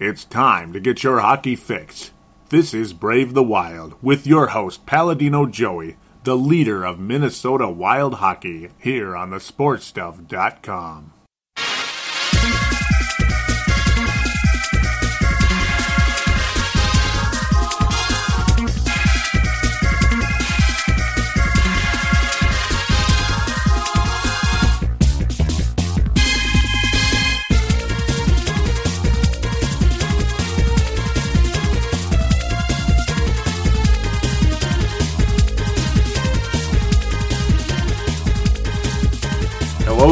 [0.00, 2.12] It's time to get your hockey fix.
[2.50, 8.14] This is Brave the Wild with your host, Paladino Joey, the leader of Minnesota Wild
[8.14, 9.40] Hockey, here on the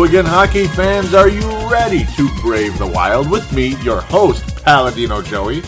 [0.06, 1.14] again, hockey fans.
[1.14, 5.62] Are you ready to brave the wild with me, your host, Paladino Joey?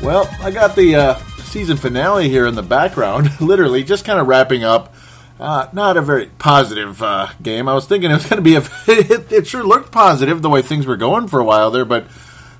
[0.00, 4.28] Well, I got the uh, season finale here in the background, literally just kind of
[4.28, 4.94] wrapping up.
[5.40, 7.68] Uh, not a very positive uh, game.
[7.68, 8.60] I was thinking it was going to be a.
[8.86, 12.06] it, it sure looked positive the way things were going for a while there, but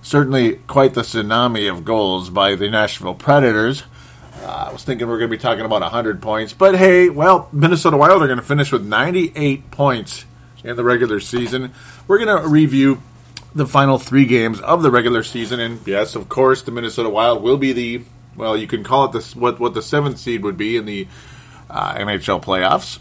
[0.02, 3.84] certainly quite the tsunami of goals by the Nashville Predators.
[4.42, 7.10] Uh, I was thinking we are going to be talking about 100 points, but hey,
[7.10, 10.24] well, Minnesota Wild are going to finish with 98 points
[10.64, 11.72] in the regular season.
[12.06, 13.02] We're going to review
[13.54, 17.42] the final three games of the regular season, and yes, of course, the Minnesota Wild
[17.42, 18.04] will be the
[18.36, 21.06] well, you can call it this what what the seventh seed would be in the
[21.68, 22.98] uh, NHL playoffs.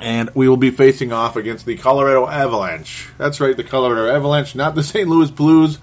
[0.00, 3.10] And we will be facing off against the Colorado Avalanche.
[3.18, 5.08] That's right, the Colorado Avalanche, not the St.
[5.08, 5.78] Louis Blues,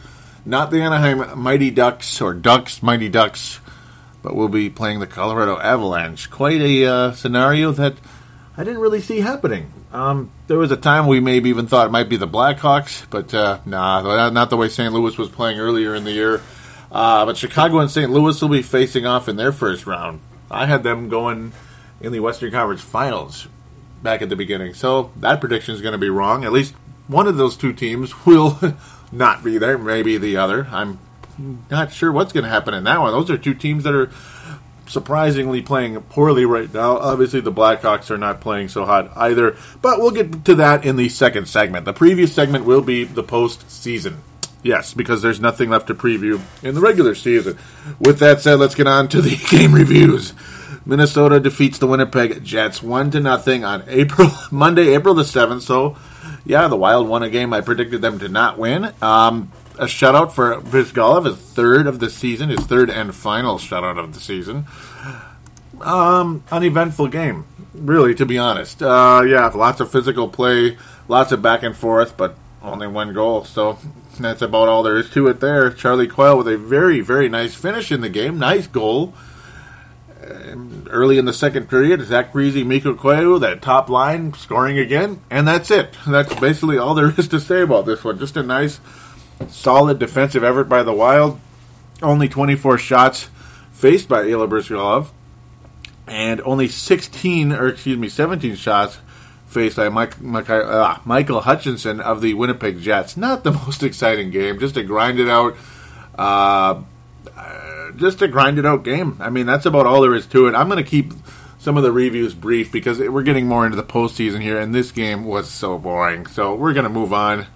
[0.46, 3.62] not the Anaheim Mighty Ducks or Ducks Mighty Ducks,
[4.22, 6.30] but we'll be playing the Colorado Avalanche.
[6.30, 7.96] Quite a uh, scenario that
[8.58, 9.72] I didn't really see happening.
[9.92, 13.34] Um, there was a time we maybe even thought it might be the Blackhawks, but
[13.34, 14.94] uh, nah, not the way St.
[14.94, 16.42] Louis was playing earlier in the year.
[16.92, 18.12] Uh, but Chicago and St.
[18.12, 20.22] Louis will be facing off in their first round.
[20.50, 21.54] I had them going
[22.02, 23.48] in the Western Conference Finals
[24.02, 26.44] back at the beginning, so that prediction is going to be wrong.
[26.44, 26.74] At least
[27.08, 28.60] one of those two teams will
[29.12, 29.78] not be there.
[29.78, 30.68] Maybe the other.
[30.72, 31.00] I'm
[31.70, 33.12] not sure what's going to happen in that one.
[33.12, 34.12] Those are two teams that are
[34.90, 36.98] surprisingly playing poorly right now.
[36.98, 40.98] Obviously, the Blackhawks are not playing so hot either, but we'll get to that in
[40.98, 41.86] the second segment.
[41.86, 44.18] The previous segment will be the postseason.
[44.62, 47.58] Yes, because there's nothing left to preview in the regular season.
[48.00, 50.34] With that said, let's get on to the game reviews.
[50.86, 55.64] Minnesota defeats the Winnipeg Jets one to nothing on April Monday, April the seventh.
[55.64, 55.98] So,
[56.46, 58.92] yeah, the Wild won a game I predicted them to not win.
[59.02, 63.98] Um, a shutout for Bryzgalov, his third of the season, his third and final shutout
[63.98, 64.68] of the season.
[65.82, 68.84] Um, uneventful game, really, to be honest.
[68.84, 73.46] Uh, yeah, lots of physical play, lots of back and forth, but only one goal.
[73.46, 73.80] So
[74.20, 75.72] that's about all there is to it there.
[75.72, 78.38] Charlie Coyle with a very, very nice finish in the game.
[78.38, 79.14] Nice goal.
[80.90, 85.48] early in the second period, Zach Parise, Mikko Koivu, that top line scoring again, and
[85.48, 85.96] that's it.
[86.06, 88.20] That's basically all there is to say about this one.
[88.20, 88.82] Just a nice
[89.48, 91.40] Solid defensive effort by the Wild.
[92.02, 93.30] Only 24 shots
[93.72, 95.10] faced by Ilya Bryzgalov.
[96.08, 99.00] And only 16, or excuse me, 17 shots
[99.46, 103.18] faced by Mike, Mike, uh, Michael Hutchinson of the Winnipeg Jets.
[103.18, 105.56] Not the most exciting game, just to grind it out.
[106.18, 106.82] Uh,
[107.96, 109.18] just a grind it out game.
[109.20, 110.56] I mean, that's about all there is to it.
[110.56, 111.14] I'm going to keep
[111.58, 114.92] some of the reviews brief because we're getting more into the postseason here, and this
[114.92, 116.26] game was so boring.
[116.26, 117.48] So we're going to move on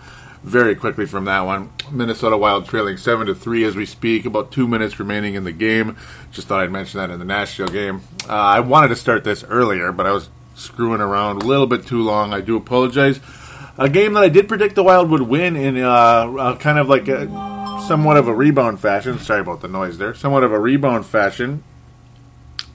[0.43, 1.71] very quickly from that one.
[1.91, 4.25] Minnesota Wild trailing seven to three as we speak.
[4.25, 5.97] About two minutes remaining in the game.
[6.31, 8.01] Just thought I'd mention that in the Nashville game.
[8.27, 11.87] Uh, I wanted to start this earlier, but I was screwing around a little bit
[11.87, 12.33] too long.
[12.33, 13.19] I do apologize.
[13.77, 17.07] A game that I did predict the Wild would win in uh, kind of like
[17.07, 17.27] a,
[17.87, 19.17] somewhat of a rebound fashion.
[19.19, 20.13] Sorry about the noise there.
[20.13, 21.63] Somewhat of a rebound fashion,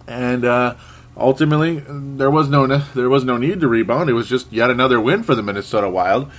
[0.07, 0.45] and.
[0.45, 0.75] Uh,
[1.17, 4.09] ultimately, there was no there was no need to rebound.
[4.09, 6.31] It was just yet another win for the Minnesota Wild.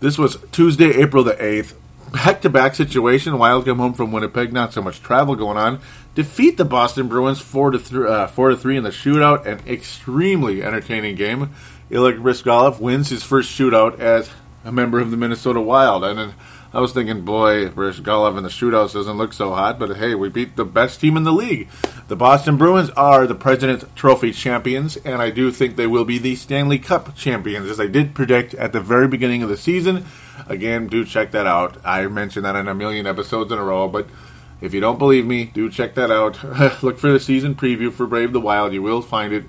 [0.00, 1.74] This was Tuesday, April the 8th.
[2.12, 3.38] back to back situation.
[3.38, 5.80] Wild come home from Winnipeg, not so much travel going on.
[6.14, 9.46] Defeat the Boston Bruins four to three, uh, four to three in the shootout.
[9.46, 11.50] An extremely entertaining game.
[11.90, 14.30] Ilya Bryzgalov wins his first shootout as
[14.64, 16.34] a member of the Minnesota Wild, and
[16.74, 20.28] I was thinking, boy, Bryzgalov in the shootouts doesn't look so hot, but hey, we
[20.28, 21.68] beat the best team in the league.
[22.08, 26.18] The Boston Bruins are the President's Trophy champions, and I do think they will be
[26.18, 30.04] the Stanley Cup champions, as I did predict at the very beginning of the season.
[30.48, 31.76] Again, do check that out.
[31.84, 34.08] I mentioned that in a million episodes in a row, but
[34.60, 36.42] if you don't believe me, do check that out.
[36.82, 38.72] Look for the season preview for Brave the Wild.
[38.72, 39.44] You will find it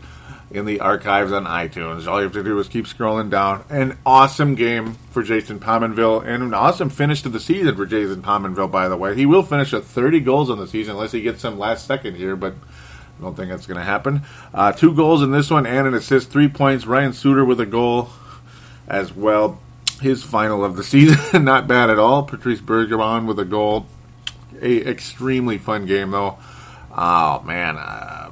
[0.51, 2.07] in the archives on iTunes.
[2.07, 3.65] All you have to do is keep scrolling down.
[3.69, 8.21] An awesome game for Jason Pominville and an awesome finish to the season for Jason
[8.21, 9.15] Pominville, by the way.
[9.15, 12.15] He will finish at 30 goals on the season unless he gets some last second
[12.15, 12.53] here, but
[13.18, 14.24] I don't think that's going to happen.
[14.53, 16.86] Uh, two goals in this one and an assist, three points.
[16.86, 18.09] Ryan Suter with a goal
[18.88, 19.59] as well.
[20.01, 22.24] His final of the season, not bad at all.
[22.24, 23.88] Patrice Bergeron with a goal.
[24.62, 26.38] A extremely fun game though.
[26.95, 28.25] Oh man, uh,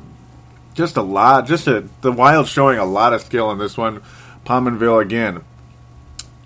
[0.73, 1.47] just a lot.
[1.47, 4.01] Just a, the Wild showing a lot of skill in this one.
[4.45, 5.43] Pominville again.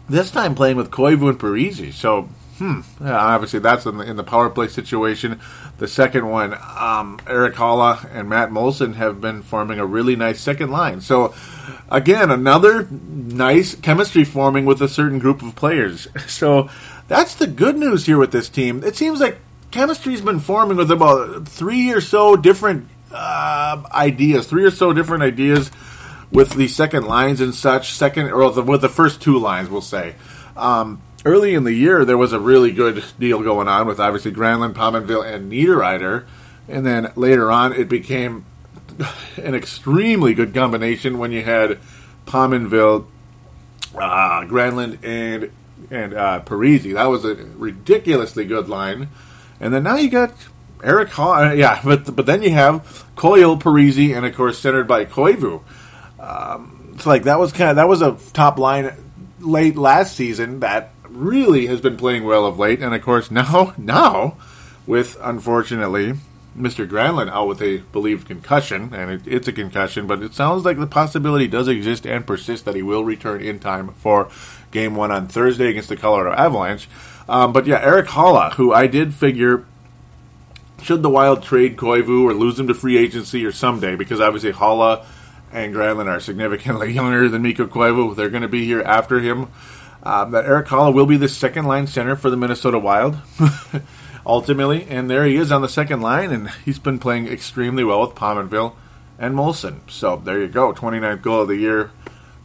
[0.10, 1.94] This time playing with Koivu and Parise.
[1.94, 2.24] So,
[2.58, 2.82] hmm.
[3.02, 5.40] Yeah, obviously, that's in the, in the power play situation.
[5.80, 10.40] The second one, um, Erik Haula and Matt Moulson have been forming a really nice
[10.40, 11.02] second line.
[11.02, 11.34] So,
[11.90, 16.08] again, another nice chemistry forming with a certain group of players.
[16.28, 16.70] So,
[17.08, 18.84] that's the good news here with this team.
[18.84, 19.40] It seems like
[19.72, 25.24] chemistry's been forming with about three or so different uh, ideas, three or so different
[25.24, 25.72] ideas
[26.32, 27.94] with the second lines and such.
[27.94, 30.16] Second, or the, with the first two lines, we'll say.
[30.56, 34.32] Um, early in the year, there was a really good deal going on with obviously
[34.32, 36.26] Granlund, Pominville, and Niederreiter,
[36.68, 38.46] and then later on, it became
[39.38, 41.80] an extremely good combination when you had
[42.26, 43.06] Pominville,
[43.96, 45.52] uh, Granlund, and
[45.90, 46.94] and uh, Parise.
[46.94, 49.10] That was a ridiculously good line.
[49.60, 50.34] And then now you got
[50.84, 54.88] Eric Hall, uh, yeah, but but then you have Coyle, Parise, and of course centered
[54.88, 55.62] by Koivu.
[56.20, 58.92] Um, it's like that was kind of that was a top line
[59.40, 63.74] late last season that really has been playing well of late, and of course now
[63.78, 64.38] now
[64.86, 66.14] with unfortunately
[66.58, 66.88] Mr.
[66.88, 70.80] Granlund out with a believed concussion, and it, it's a concussion, but it sounds like
[70.80, 74.30] the possibility does exist and persist that he will return in time for
[74.72, 76.90] Game One on Thursday against the Colorado Avalanche.
[77.30, 79.66] Um, but yeah, Erik Haula, who I did figure
[80.82, 84.52] should the Wild trade Koivu or lose him to free agency or someday, because obviously
[84.52, 85.06] Haula
[85.52, 89.48] and Granlund are significantly younger than Mikko Koivu, they're going to be here after him.
[90.04, 93.18] Um, that Erik Haula will be the second line center for the Minnesota Wild,
[94.26, 98.02] ultimately, and there he is on the second line, and he's been playing extremely well
[98.02, 98.76] with Pominville
[99.20, 99.80] and Moulson.
[99.90, 101.92] So there you go, 29th goal of the year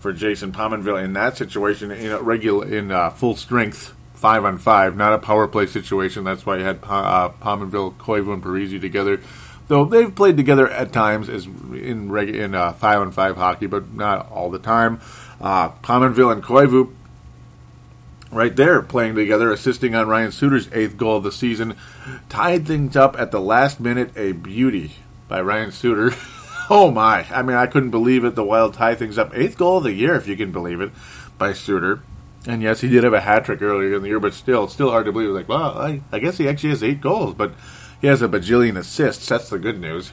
[0.00, 4.96] for Jason Pominville in that situation, in regular in uh, full strength five on five,
[4.96, 6.22] not a power play situation.
[6.22, 9.20] That's why you had uh, Pominville, Koivu, and Parise together.
[9.66, 13.66] Though they've played together at times as in reg- in uh, five on five hockey,
[13.66, 15.00] but not all the time.
[15.40, 16.94] Uh, Pominville and Koivu,
[18.30, 21.76] right there, playing together, assisting on Ryan Suter's eighth goal of the season,
[22.28, 24.16] tied things up at the last minute.
[24.16, 24.92] A beauty
[25.26, 26.12] by Ryan Suter.
[26.70, 27.26] oh my!
[27.28, 28.36] I mean, I couldn't believe it.
[28.36, 30.92] The Wild tie things up, eighth goal of the year, if you can believe it,
[31.38, 32.02] by Suter.
[32.46, 34.90] And yes, he did have a hat trick earlier in the year, but still, still
[34.90, 35.30] hard to believe.
[35.30, 37.54] Like, well, I, I guess he actually has eight goals, but
[38.00, 39.28] he has a bajillion assists.
[39.28, 40.12] That's the good news.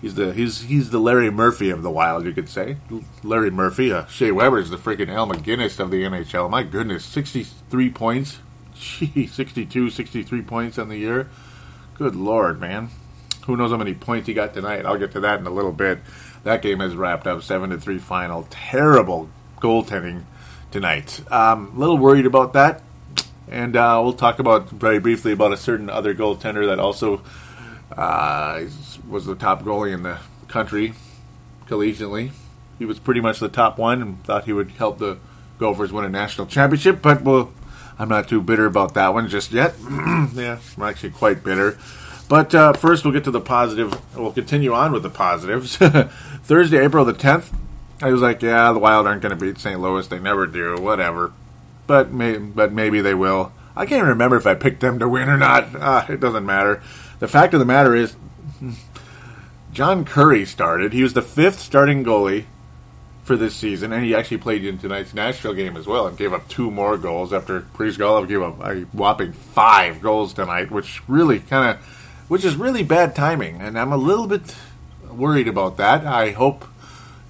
[0.00, 2.76] He's the he's he's the Larry Murphy of the Wild, you could say.
[3.24, 6.50] Larry Murphy, uh, Shea Weber is the freaking Al MacInnis of the NHL.
[6.50, 8.38] My goodness, sixty three points,
[8.74, 11.28] gee, 62, 63 points on the year.
[11.94, 12.90] Good lord, man.
[13.46, 14.84] Who knows how many points he got tonight?
[14.84, 16.00] I'll get to that in a little bit.
[16.44, 18.46] That game is wrapped up, seven to three final.
[18.50, 19.30] Terrible
[19.60, 20.24] goaltending
[20.76, 21.22] tonight.
[21.30, 22.82] A um, little worried about that,
[23.48, 27.22] and uh, we'll talk about very briefly about a certain other goaltender that also
[27.96, 28.62] uh,
[29.08, 30.18] was the top goalie in the
[30.48, 30.92] country
[31.66, 32.30] collegiately.
[32.78, 35.16] He was pretty much the top one, and thought he would help the
[35.58, 37.00] Gophers win a national championship.
[37.00, 37.50] But well,
[37.98, 39.76] I'm not too bitter about that one just yet.
[40.34, 41.78] yeah, I'm actually quite bitter.
[42.28, 43.98] But uh, first, we'll get to the positive.
[44.14, 45.76] We'll continue on with the positives.
[46.44, 47.50] Thursday, April the 10th,
[48.02, 49.80] I was like, yeah, the Wild aren't going to beat St.
[49.80, 50.06] Louis.
[50.06, 50.76] They never do.
[50.76, 51.32] Whatever.
[51.86, 53.52] But may, but maybe they will.
[53.74, 55.74] I can't remember if I picked them to win or not.
[55.74, 56.82] Uh, it doesn't matter.
[57.18, 58.16] The fact of the matter is,
[59.72, 60.92] John Curry started.
[60.92, 62.46] He was the fifth starting goalie
[63.24, 66.32] for this season, and he actually played in tonight's Nashville game as well and gave
[66.32, 71.40] up two more goals after Bryzgalov gave up a whopping five goals tonight, which really
[71.40, 71.84] kind of,
[72.28, 74.54] which is really bad timing, and I'm a little bit
[75.10, 76.06] worried about that.
[76.06, 76.66] I hope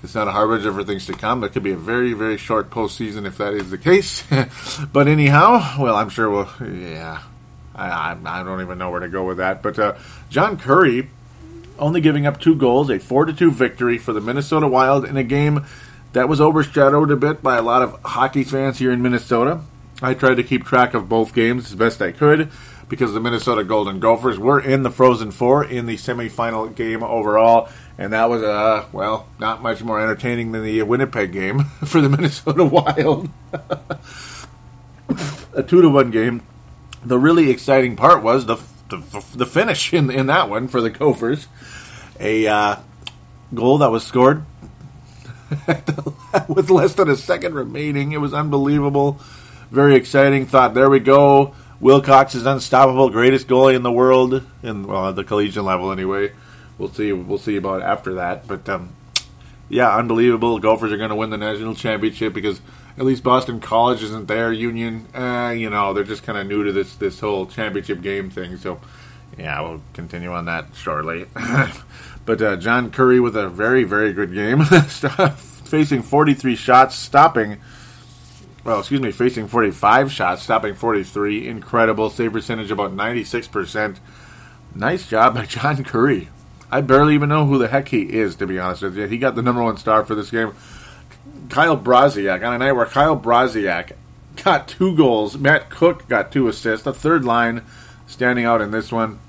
[0.07, 1.43] it's not a harbinger for things to come.
[1.43, 4.23] It could be a very, very short postseason if that is the case.
[4.93, 7.23] but anyhow, well, I'm sure we'll, yeah,
[7.75, 9.65] I, I, don't even know where to go with that.
[9.65, 9.99] But uh,
[10.31, 11.11] John Curry
[11.77, 15.17] only giving up two goals, a 4 to 2 victory for the Minnesota Wild in
[15.17, 15.67] a game
[16.13, 19.61] that was overshadowed a bit by a lot of hockey fans here in Minnesota.
[20.01, 22.53] I tried to keep track of both games as best I could
[22.89, 27.69] because the Minnesota Golden Gophers were in the Frozen Four in the semifinal game overall,
[27.99, 32.09] and that was uh well not much more entertaining than the Winnipeg game for the
[32.09, 33.29] Minnesota Wild.
[35.55, 36.43] a two to one game.
[37.05, 38.57] The really exciting part was the
[38.88, 41.49] the, the finish in in that one for the Gophers.
[42.19, 42.76] A uh,
[43.55, 44.45] goal that was scored
[46.49, 48.12] with less than a second remaining.
[48.12, 49.21] It was unbelievable.
[49.71, 50.47] Very exciting.
[50.47, 55.25] Thought there we go Wilcox is unstoppable, greatest goalie in the world, in well, the
[55.25, 56.33] collegiate level anyway.
[56.78, 57.12] We'll see.
[57.12, 58.95] We'll see about after that, but um,
[59.68, 60.59] yeah, unbelievable.
[60.59, 62.61] Gophers are going to win the national championship because
[62.99, 64.52] at least Boston College isn't there.
[64.52, 68.30] Union, uh, you know, they're just kind of new to this this whole championship game
[68.30, 68.56] thing.
[68.56, 68.80] So
[69.38, 71.26] yeah, we'll continue on that shortly.
[72.26, 77.59] but uh, John Curry with a very very good game, facing 43 shots, stopping
[78.66, 81.47] well, excuse me, facing 45 shots, stopping 43.
[81.47, 82.11] Incredible.
[82.11, 83.99] Save percentage about 96%.
[84.75, 86.28] Nice job by John Curry.
[86.71, 89.07] I barely even know who the heck he is, to be honest with you.
[89.07, 90.55] He got the number one star for this game.
[91.49, 93.93] Kyle Brodziak, on a night where Kyle Brodziak
[94.43, 95.39] got two goals.
[95.39, 96.85] Matt Cooke got two assists.
[96.85, 97.63] The third line
[98.07, 99.21] standing out in this one.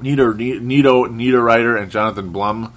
[0.00, 2.72] Nito, Nito, Niederreiter and Jonathan Blum.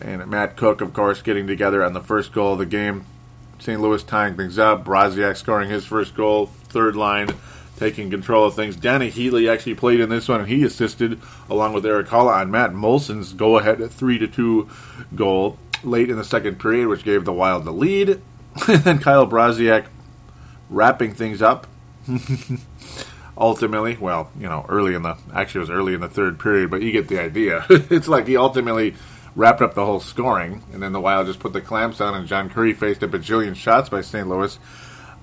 [0.00, 3.06] And Matt Cooke, of course, getting together on the first goal of the game.
[3.58, 3.80] St.
[3.80, 4.84] Louis tying things up.
[4.84, 6.46] Brodziak scoring his first goal.
[6.46, 7.28] Third line
[7.78, 8.76] taking control of things.
[8.76, 12.50] Dany Heatley actually played in this one, and he assisted along with Erik Haula on
[12.50, 14.68] Matt Moulson's go ahead three to two
[15.14, 18.20] goal late in the second period, which gave the Wild the lead.
[18.68, 19.86] and then Kyle Brodziak
[20.68, 21.66] wrapping things up.
[23.38, 26.70] ultimately, well, you know, early in the actually it was early in the third period,
[26.70, 27.64] but you get the idea.
[27.70, 28.94] it's like he ultimately
[29.34, 32.26] wrapped up the whole scoring, and then the Wild just put the clamps on, and
[32.26, 34.28] John Curry faced a bajillion shots by St.
[34.28, 34.58] Louis.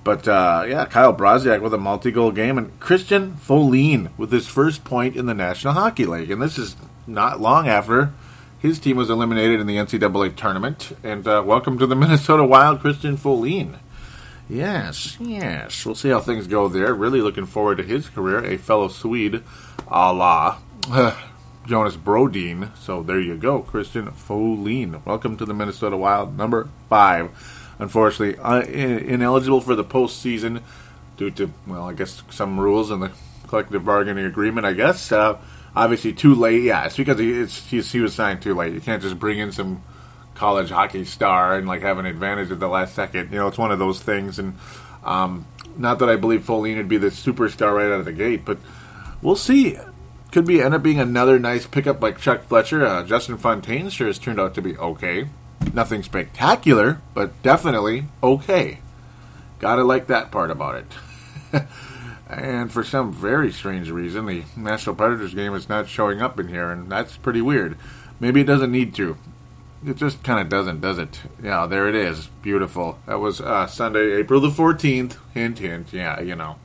[0.06, 4.84] But uh, yeah, Kyle Brodziak with a multi-goal game, and Christian Folin with his first
[4.84, 6.76] point in the National Hockey League, and this is
[7.08, 8.12] not long after
[8.56, 10.96] his team was eliminated in the NCAA tournament.
[11.02, 13.80] And uh, welcome to the Minnesota Wild, Christian Folin.
[14.48, 15.84] Yes, yes.
[15.84, 16.94] We'll see how things go there.
[16.94, 18.44] Really looking forward to his career.
[18.44, 19.42] A fellow Swede,
[19.88, 20.58] a la
[21.66, 22.70] Jonas Brodin.
[22.78, 25.04] So there you go, Christian Folin.
[25.04, 27.32] Welcome to the Minnesota Wild, number five.
[27.78, 28.36] Unfortunately,
[29.12, 30.62] ineligible for the postseason
[31.16, 33.12] due to, well, I guess some rules in the
[33.48, 34.66] collective bargaining agreement.
[34.66, 35.38] I guess uh,
[35.74, 36.62] obviously too late.
[36.62, 38.72] Yeah, it's because he, it's, he was signed too late.
[38.72, 39.82] You can't just bring in some
[40.34, 43.32] college hockey star and like have an advantage at the last second.
[43.32, 44.38] You know, it's one of those things.
[44.38, 44.56] And
[45.04, 48.44] um, not that I believe Folin would be the superstar right out of the gate,
[48.44, 48.58] but
[49.22, 49.78] we'll see
[50.32, 52.84] could be end up being another nice pickup like Chuck Fletcher.
[52.84, 55.28] Uh, Justin Fontaine sure has turned out to be okay.
[55.72, 58.78] Nothing spectacular, but definitely okay.
[59.58, 61.66] Gotta like that part about it.
[62.28, 66.48] and for some very strange reason, the National Predators game is not showing up in
[66.48, 67.76] here, and that's pretty weird.
[68.20, 69.16] Maybe it doesn't need to.
[69.86, 71.20] It just kind of doesn't, does it?
[71.42, 72.28] Yeah, there it is.
[72.42, 72.98] Beautiful.
[73.06, 75.16] That was uh, Sunday, April the 14th.
[75.34, 75.92] Hint, hint.
[75.92, 76.56] Yeah, you know.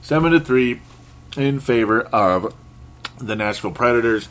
[0.00, 0.80] 7 to 3
[1.36, 2.54] in favor of
[3.18, 4.28] the Nashville Predators.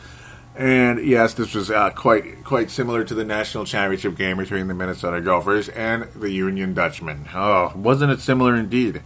[0.55, 4.74] And yes, this was uh, quite quite similar to the national championship game between the
[4.74, 7.27] Minnesota Gophers and the Union Dutchmen.
[7.33, 9.01] Oh, wasn't it similar indeed?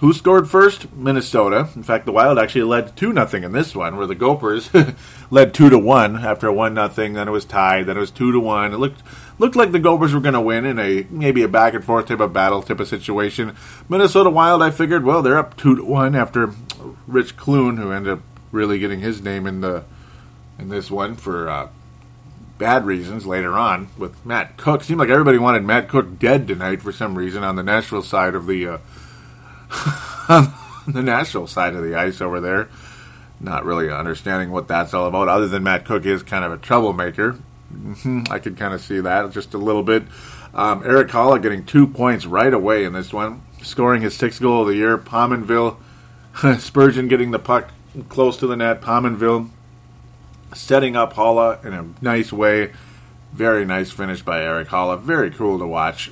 [0.00, 0.92] Who scored first?
[0.94, 1.68] Minnesota.
[1.76, 4.70] In fact, the Wild actually led two nothing in this one, where the Gophers
[5.30, 7.14] led two to one after one nothing.
[7.14, 7.86] Then it was tied.
[7.86, 8.74] Then it was two to one.
[8.74, 9.02] It looked
[9.38, 12.08] looked like the Gophers were going to win in a maybe a back and forth
[12.08, 13.56] type of battle type of situation.
[13.88, 16.52] Minnesota Wild, I figured, well, they're up two to one after
[17.06, 19.84] Rich Clune, who ended up really getting his name in the
[20.60, 21.68] in this one for uh,
[22.58, 24.84] bad reasons later on with Matt Cooke.
[24.84, 28.34] Seemed like everybody wanted Matt Cooke dead tonight for some reason on the Nashville side
[28.34, 28.78] of the uh,
[30.86, 32.68] the Nashville side of the ice over there.
[33.40, 36.58] Not really understanding what that's all about, other than Matt Cooke is kind of a
[36.58, 37.38] troublemaker.
[37.74, 40.02] Mm-hmm, I could kind of see that just a little bit.
[40.52, 44.62] Um, Erik Haula getting two points right away in this one, scoring his sixth goal
[44.62, 44.98] of the year.
[44.98, 45.78] Pominville,
[46.58, 47.70] Spurgeon getting the puck
[48.10, 48.82] close to the net.
[48.82, 49.48] Pominville
[50.54, 52.72] setting up Haula in a nice way.
[53.32, 55.00] Very nice finish by Erik Haula.
[55.00, 56.10] Very cool to watch.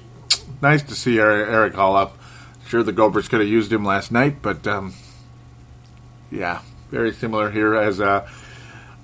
[0.62, 2.10] Nice to see Erik Haula.
[2.66, 4.94] Sure, the Gophers could have used him last night, but um,
[6.30, 8.28] yeah, very similar here as uh,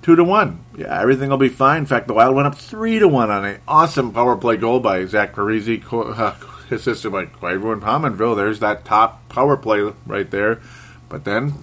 [0.01, 0.63] two to one.
[0.77, 1.79] Yeah, everything will be fine.
[1.79, 4.79] In fact, the Wild went up three to one on an awesome power play goal
[4.79, 6.35] by Zach Parise, uh,
[6.75, 8.35] assisted by Quavo Pominville.
[8.35, 10.61] There's that top power play right there.
[11.09, 11.53] But then,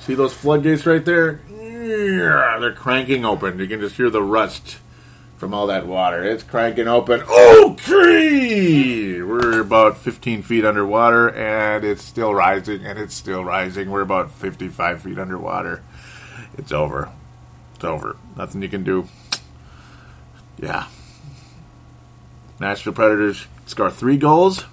[0.00, 1.40] see those floodgates right there?
[1.90, 3.58] They're cranking open.
[3.58, 4.78] You can just hear the rust
[5.38, 6.22] from all that water.
[6.22, 7.22] It's cranking open.
[7.22, 9.22] Okay!
[9.22, 13.90] We're about 15 feet underwater, and it's still rising, and it's still rising.
[13.90, 15.82] We're about 55 feet underwater.
[16.58, 17.10] It's over.
[17.74, 18.16] It's over.
[18.36, 19.08] Nothing you can do.
[20.58, 20.86] Yeah.
[22.60, 24.66] Nashville Predators score three goals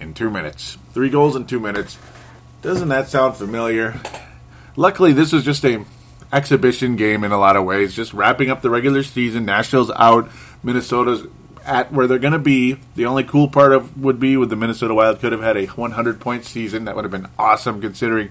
[0.00, 0.78] in two minutes.
[0.94, 1.98] Three goals in two minutes.
[2.62, 4.00] Doesn't that sound familiar?
[4.76, 5.84] Luckily, this was just a
[6.32, 7.94] exhibition game in a lot of ways.
[7.94, 9.44] Just wrapping up the regular season.
[9.44, 10.30] Nashville's out.
[10.62, 11.26] Minnesota's
[11.64, 12.78] at where they're going to be.
[12.94, 15.66] The only cool part of would be with the Minnesota Wild could have had a
[15.66, 16.84] 100 point season.
[16.84, 18.30] That would have been awesome considering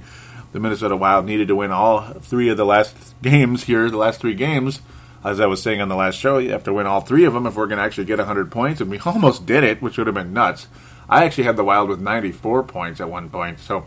[0.51, 4.19] the Minnesota Wild needed to win all three of the last games here, the last
[4.19, 4.81] three games.
[5.23, 7.33] As I was saying on the last show, you have to win all three of
[7.33, 9.97] them if we're going to actually get 100 points, and we almost did it, which
[9.97, 10.67] would have been nuts.
[11.09, 13.85] I actually had the Wild with 94 points at one point, so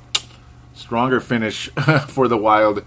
[0.74, 1.68] stronger finish
[2.08, 2.84] for the Wild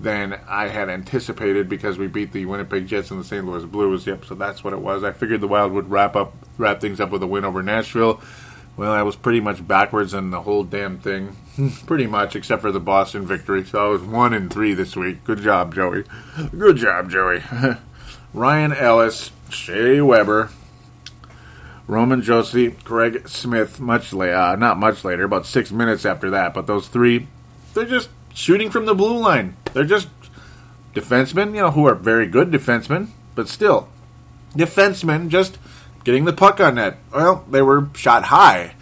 [0.00, 3.44] than I had anticipated because we beat the Winnipeg Jets and the St.
[3.44, 4.06] Louis Blues.
[4.06, 5.02] Yep, so that's what it was.
[5.02, 8.20] I figured the Wild would wrap up, wrap things up with a win over Nashville.
[8.76, 11.36] Well, I was pretty much backwards in the whole damn thing,
[11.86, 13.64] pretty much, except for the Boston victory.
[13.64, 15.24] So I was one and three this week.
[15.24, 16.04] Good job, Joey.
[16.56, 17.42] Good job, Joey.
[18.34, 20.50] Ryan Ellis, Shea Weber,
[21.88, 23.80] Roman Josi, Craig Smith.
[23.80, 26.54] Much later, uh, not much later, about six minutes after that.
[26.54, 27.26] But those three,
[27.74, 29.56] they're just shooting from the blue line.
[29.78, 30.08] They're just
[30.92, 33.88] defensemen, you know, who are very good defensemen, but still
[34.56, 35.56] defensemen just
[36.02, 36.98] getting the puck on net.
[37.14, 38.74] Well, they were shot high.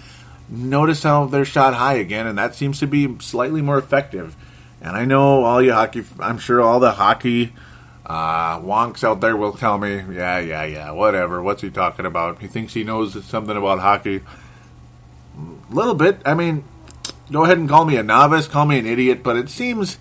[0.49, 4.37] Notice how they're shot high again, and that seems to be slightly more effective.
[4.81, 7.53] And I know all you hockey, I'm sure all the hockey
[8.07, 11.43] uh, wonks out there will tell me, yeah, yeah, yeah, whatever.
[11.43, 12.41] What's he talking about?
[12.41, 14.23] He thinks he knows something about hockey.
[15.37, 16.23] A little bit.
[16.25, 16.65] I mean,
[17.31, 19.99] go ahead and call me a novice, call me an idiot, but it seems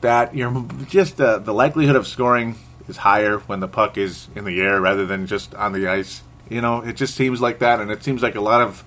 [0.00, 2.56] that you're just uh, the likelihood of scoring
[2.88, 6.22] is higher when the puck is in the air rather than just on the ice.
[6.48, 8.84] You know, it just seems like that, and it seems like a lot of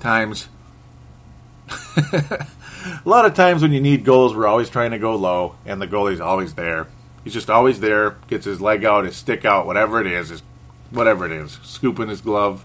[0.00, 0.48] times.
[1.96, 2.46] a
[3.04, 5.86] lot of times when you need goals, we're always trying to go low, and the
[5.86, 6.88] goalie's always there.
[7.24, 10.42] He's just always there, gets his leg out, his stick out, whatever it is, his,
[10.90, 12.64] whatever it is, scooping his glove.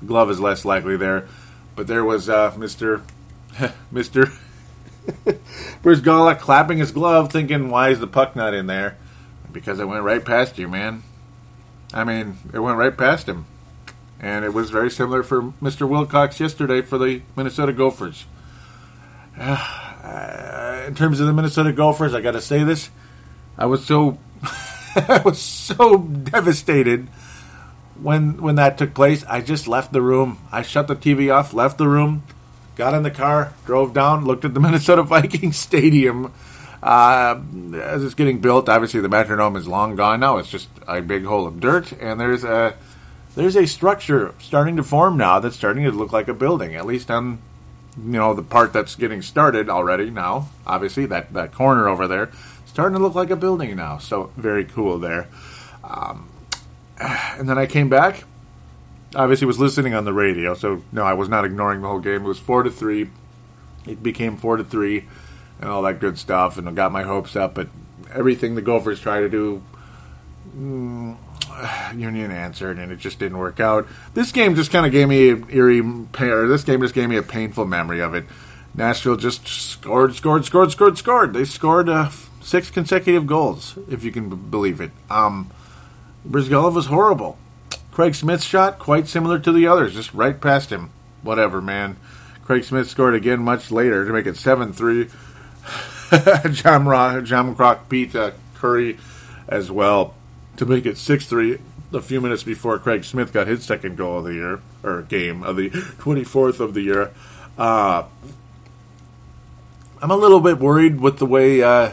[0.00, 1.26] The glove is less likely there.
[1.74, 3.02] But there was uh, Mister,
[3.92, 4.32] Mr.
[5.24, 5.38] Mr.
[5.82, 8.96] Bryzgalov clapping his glove, thinking, why is the puck not in there?
[9.52, 11.02] Because it went right past you, man.
[11.94, 13.46] I mean, it went right past him.
[14.18, 15.88] And it was very similar for Mr.
[15.88, 18.26] Wilcox yesterday for the Minnesota Gophers.
[20.06, 22.90] Uh, in terms of the Minnesota Gophers, I got to say this.
[23.58, 24.18] I was so
[24.94, 27.08] I was so devastated
[28.00, 29.24] when when that took place.
[29.24, 30.38] I just left the room.
[30.52, 32.22] I shut the TV off, left the room,
[32.76, 36.32] got in the car, drove down, looked at the Minnesota Vikings stadium
[36.82, 37.40] uh,
[37.74, 38.68] as it's getting built.
[38.68, 40.36] Obviously, the Metrodome is long gone now.
[40.36, 42.76] It's just a big hole of dirt, and there's a
[43.34, 46.76] there's a structure starting to form now that's starting to look like a building.
[46.76, 47.38] At least on
[47.96, 50.48] you know the part that's getting started already now.
[50.66, 52.30] Obviously, that that corner over there
[52.66, 53.98] starting to look like a building now.
[53.98, 55.28] So very cool there.
[55.82, 56.28] Um,
[57.00, 58.24] and then I came back
[59.14, 62.24] obviously was listening on the radio, so no, I was not ignoring the whole game.
[62.24, 63.10] It was four to three.
[63.86, 65.06] It became four to three,
[65.60, 67.54] and all that good stuff, and I got my hopes up.
[67.54, 67.68] But
[68.12, 69.62] everything the Gophers try to do,
[70.56, 71.16] mm,
[71.94, 73.86] Union answered, and it just didn't work out.
[74.14, 77.16] This game just kind of gave me an eerie, or this game just gave me
[77.16, 78.24] a painful memory of it.
[78.74, 81.32] Nashville just scored, scored, scored, scored, scored.
[81.32, 82.10] They scored uh,
[82.42, 84.90] six consecutive goals, if you can b- believe it.
[85.08, 85.50] Um,
[86.28, 87.38] Bryzgalov was horrible.
[87.96, 90.90] Craig Smith's shot, quite similar to the others, just right past him.
[91.22, 91.96] Whatever, man.
[92.44, 95.08] Craig Smith scored again much later to make it 7 3.
[96.52, 98.98] John, Rock, John Croc beat uh, Curry
[99.48, 100.12] as well
[100.58, 101.58] to make it 6 3
[101.94, 105.42] a few minutes before Craig Smith got his second goal of the year, or game
[105.42, 107.12] of the 24th of the year.
[107.56, 108.02] Uh,
[110.02, 111.92] I'm a little bit worried with the way, uh,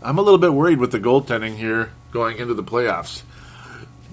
[0.00, 3.24] I'm a little bit worried with the goaltending here going into the playoffs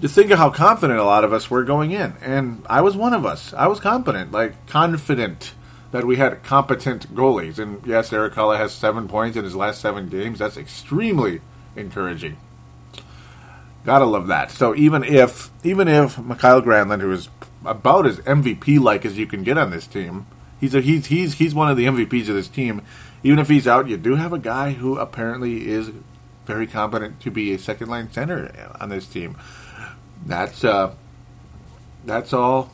[0.00, 2.14] to think of how confident a lot of us were going in.
[2.20, 3.52] And I was one of us.
[3.54, 5.54] I was confident, like confident
[5.90, 7.58] that we had competent goalies.
[7.58, 10.38] And yes, Erik Haula has seven points in his last seven games.
[10.38, 11.40] That's extremely
[11.76, 12.36] encouraging.
[13.84, 14.50] Gotta love that.
[14.50, 17.28] So even if even if Mikael Granlund, who is
[17.64, 20.26] about as MVP like as you can get on this team,
[20.60, 22.82] he's a, he's he's he's one of the MVPs of this team.
[23.22, 25.90] Even if he's out, you do have a guy who apparently is
[26.44, 29.36] very competent to be a second line center on this team.
[30.28, 30.94] That's uh,
[32.04, 32.70] that's all.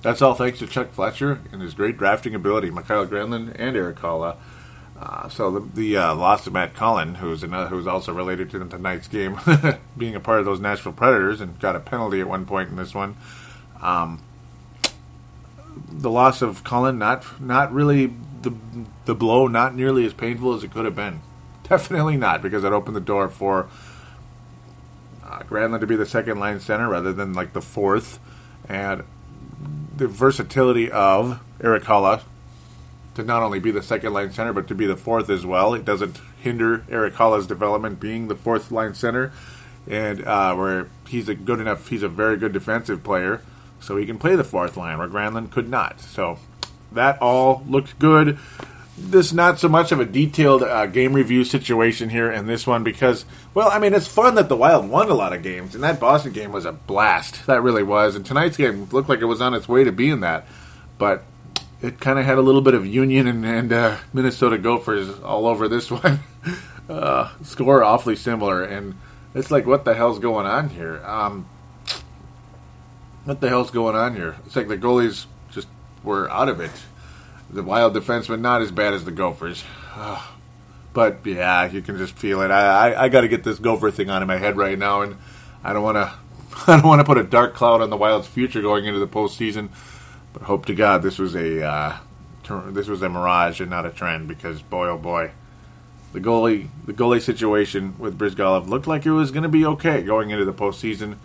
[0.00, 3.98] That's all thanks to Chuck Fletcher and his great drafting ability, Mikael Granlund and Erik
[3.98, 4.36] Haula.
[4.98, 8.64] Uh, so the, the uh, loss of Matt Cullen, who's another, who's also related to
[8.64, 9.38] tonight's game,
[9.98, 12.76] being a part of those Nashville Predators and got a penalty at one point in
[12.76, 13.16] this one.
[13.80, 14.22] Um,
[15.88, 18.52] the loss of Cullen, not not really the
[19.04, 21.20] the blow, not nearly as painful as it could have been.
[21.68, 23.68] Definitely not, because it opened the door for
[25.32, 28.18] uh, Granlund to be the second line center rather than like the fourth,
[28.68, 29.02] and
[29.96, 32.22] the versatility of Erik Haula
[33.14, 35.74] to not only be the second line center, but to be the fourth as well.
[35.74, 39.32] It doesn't hinder Erik Haula's development being the fourth line center,
[39.88, 43.42] and uh, where he's a good enough, he's a very good defensive player,
[43.80, 46.00] so he can play the fourth line where Granlund could not.
[46.00, 46.38] So
[46.90, 48.38] that all looked good.
[48.96, 52.84] This not so much of a detailed uh, game review situation here in this one
[52.84, 53.24] because,
[53.54, 55.98] well, I mean, it's fun that the Wild won a lot of games, and that
[55.98, 57.46] Boston game was a blast.
[57.46, 60.20] That really was, and tonight's game looked like it was on its way to being
[60.20, 60.46] that.
[60.98, 61.24] But
[61.80, 65.46] it kind of had a little bit of Union and, and uh, Minnesota Gophers all
[65.46, 66.20] over this one.
[66.88, 68.94] uh, score awfully similar, and
[69.34, 71.02] it's like, what the hell's going on here?
[71.04, 71.48] Um,
[73.24, 74.36] what the hell's going on here?
[74.46, 75.68] It's like the goalies just
[76.02, 76.72] were out of it.
[77.52, 79.64] The Wild defensemen not as bad as the Gophers.
[80.92, 82.50] But yeah, you can just feel it.
[82.50, 85.02] I I, I got to get this Gopher thing on in my head right now,
[85.02, 85.16] and
[85.64, 86.12] I don't want to
[86.66, 89.08] I don't want to put a dark cloud on the Wild's future going into the
[89.08, 89.70] postseason.
[90.32, 91.96] But hope to God this was a uh,
[92.42, 95.32] ter- this was a mirage and not a trend because boy oh boy,
[96.12, 100.02] the goalie the goalie situation with Bryzgalov looked like it was going to be okay
[100.02, 101.16] going into the postseason.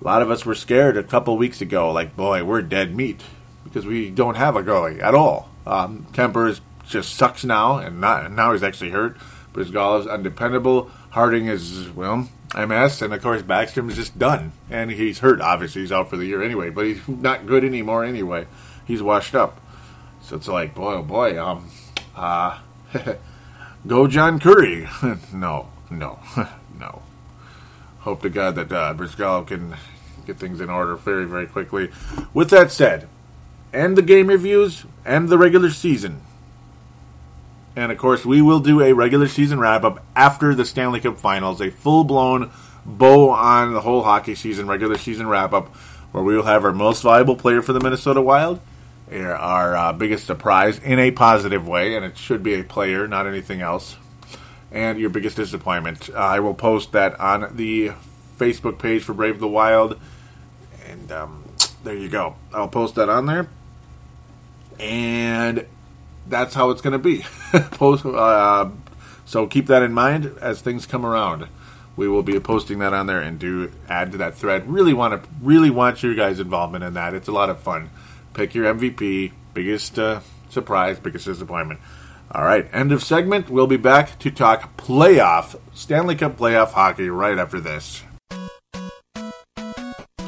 [0.00, 3.22] A lot of us were scared a couple weeks ago, like boy we're dead meat
[3.64, 5.49] because we don't have a goalie at all.
[5.66, 9.16] Um, Kuemper just sucks now, and not, now he's actually hurt.
[9.52, 10.90] Bryzgalov's undependable.
[11.10, 15.40] Harding is well MS, and of course Backstrom is just done, and he's hurt.
[15.40, 18.46] Obviously, he's out for the year anyway, but he's not good anymore anyway.
[18.86, 19.60] He's washed up.
[20.22, 21.70] So it's like, boy, oh boy, um,
[22.16, 22.58] uh,
[23.86, 24.88] go John Curry.
[25.32, 26.18] no, no,
[26.78, 27.02] no.
[28.00, 29.76] Hope to God that uh, can
[30.26, 31.90] get things in order very, very quickly.
[32.32, 33.08] With that said,
[33.72, 36.22] end the game reviews, end the regular season.
[37.76, 41.18] And of course, we will do a regular season wrap up after the Stanley Cup
[41.18, 42.50] Finals, a full blown
[42.84, 45.68] bow on the whole hockey season, regular season wrap up,
[46.12, 48.60] where we will have our most valuable player for the Minnesota Wild,
[49.12, 53.26] our uh, biggest surprise in a positive way, and it should be a player, not
[53.26, 53.96] anything else,
[54.72, 56.10] and your biggest disappointment.
[56.10, 57.92] Uh, I will post that on the
[58.38, 59.98] Facebook page for Brave the Wild,
[60.88, 61.44] and um,
[61.84, 62.36] there you go.
[62.52, 63.48] I'll post that on there.
[64.80, 65.66] And
[66.26, 67.24] that's how it's going to be.
[67.72, 68.70] Post, uh,
[69.24, 71.48] so keep that in mind as things come around.
[71.96, 74.70] We will be posting that on there and do add to that thread.
[74.70, 77.14] Really want to really want your guys' involvement in that.
[77.14, 77.90] It's a lot of fun.
[78.32, 81.80] Pick your MVP, biggest uh, surprise, biggest disappointment.
[82.32, 83.50] All right, end of segment.
[83.50, 88.04] We'll be back to talk playoff Stanley Cup playoff hockey right after this.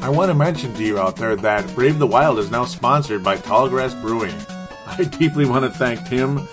[0.03, 3.23] I want to mention to you out there that Brave the Wild is now sponsored
[3.23, 4.35] by Tallgrass Brewing.
[4.85, 6.45] I deeply want to thank Tim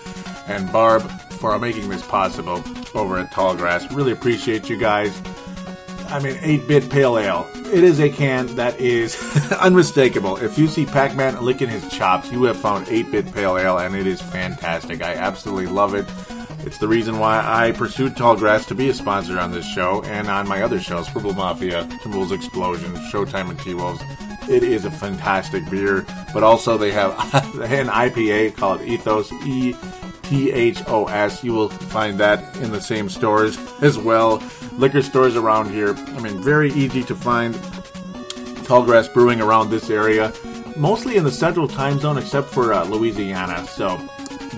[0.46, 2.62] and Barb for making this possible
[2.94, 3.92] over at Tallgrass.
[3.92, 5.20] Really appreciate you guys.
[6.10, 7.50] I mean, 8 bit pale ale.
[7.56, 9.16] It is a can that is
[9.60, 10.36] unmistakable.
[10.36, 13.78] If you see Pac Man licking his chops, you have found 8 bit pale ale,
[13.78, 15.02] and it is fantastic.
[15.02, 16.06] I absolutely love it.
[16.66, 20.28] It's the reason why I pursued Tallgrass to be a sponsor on this show and
[20.28, 24.02] on my other shows, Purple Mafia, Timberwolves Explosion, Showtime, and T Wolves.
[24.48, 27.12] It is a fantastic beer, but also they have
[27.62, 29.74] an IPA called Ethos E
[30.24, 31.42] T H O S.
[31.42, 34.42] You will find that in the same stores as well.
[34.72, 35.94] Liquor stores around here.
[35.94, 37.54] I mean, very easy to find
[38.64, 40.32] Tallgrass Brewing around this area,
[40.76, 43.66] mostly in the central time zone, except for uh, Louisiana.
[43.66, 43.98] So,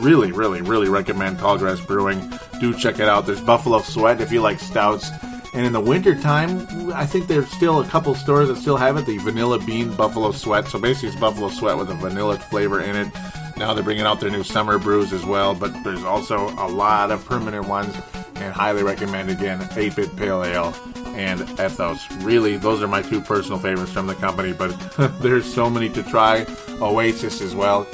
[0.02, 2.20] really, really, really recommend Tallgrass Brewing.
[2.60, 3.24] Do check it out.
[3.24, 5.10] There's Buffalo Sweat if you like stouts.
[5.54, 9.04] And in the wintertime, I think there's still a couple stores that still have it
[9.04, 10.66] the vanilla bean buffalo sweat.
[10.66, 13.12] So basically, it's buffalo sweat with a vanilla flavor in it.
[13.58, 17.10] Now they're bringing out their new summer brews as well, but there's also a lot
[17.10, 17.94] of permanent ones.
[18.36, 20.74] And highly recommend again 8 bit pale ale
[21.14, 22.10] and ethos.
[22.22, 24.70] Really, those are my two personal favorites from the company, but
[25.20, 26.46] there's so many to try.
[26.80, 27.86] Oasis as well.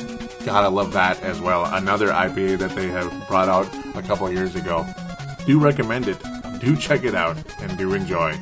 [0.48, 1.66] Gotta love that as well.
[1.66, 4.86] Another IPA that they have brought out a couple years ago.
[5.44, 6.18] Do recommend it
[6.58, 8.34] do check it out and do enjoy.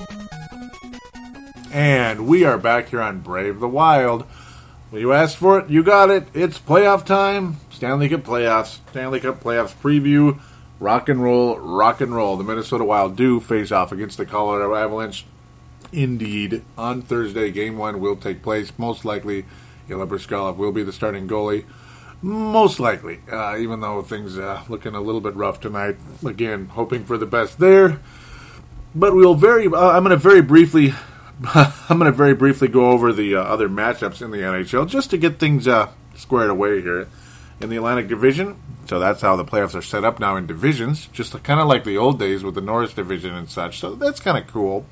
[1.72, 4.24] And we are back here on Brave the Wild.
[4.92, 6.28] You asked for it, you got it.
[6.32, 7.56] It's playoff time.
[7.70, 8.78] Stanley Cup playoffs.
[8.90, 10.38] Stanley Cup playoffs preview.
[10.78, 12.36] Rock and roll, rock and roll.
[12.36, 15.26] The Minnesota Wild do face off against the Colorado Avalanche.
[15.92, 18.72] Indeed, on Thursday, Game One will take place.
[18.78, 19.44] Most likely,
[19.88, 21.64] Ilya Bryzgalov will be the starting goalie.
[22.22, 25.96] Most likely, uh, even though things uh, looking a little bit rough tonight.
[26.24, 28.00] Again, hoping for the best there.
[28.94, 29.66] But we'll very.
[29.66, 30.94] Uh, I'm going to very briefly.
[31.44, 35.10] I'm going to very briefly go over the uh, other matchups in the NHL just
[35.10, 37.08] to get things uh, squared away here
[37.60, 38.56] in the Atlantic Division.
[38.86, 41.84] So that's how the playoffs are set up now in divisions, just kind of like
[41.84, 43.80] the old days with the Norris Division and such.
[43.80, 44.86] So that's kind of cool.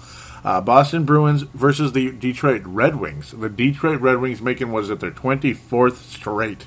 [0.45, 3.31] Uh, Boston Bruins versus the Detroit Red Wings.
[3.31, 6.67] The Detroit Red Wings making was it their 24th straight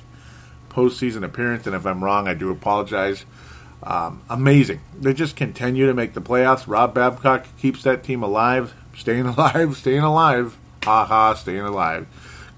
[0.68, 3.24] postseason appearance, and if I'm wrong, I do apologize.
[3.82, 4.80] Um, amazing.
[4.98, 6.64] They just continue to make the playoffs.
[6.66, 10.56] Rob Babcock keeps that team alive, staying alive, staying alive.
[10.84, 12.06] Ha ha, staying alive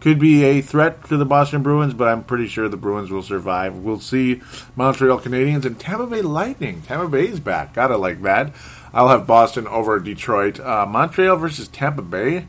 [0.00, 3.22] could be a threat to the Boston Bruins, but I'm pretty sure the Bruins will
[3.22, 3.76] survive.
[3.76, 4.40] We'll see
[4.74, 6.82] Montreal Canadiens and Tampa Bay Lightning.
[6.82, 7.74] Tampa Bay's back.
[7.74, 8.52] Gotta like that.
[8.92, 10.58] I'll have Boston over Detroit.
[10.58, 12.46] Uh, Montreal versus Tampa Bay.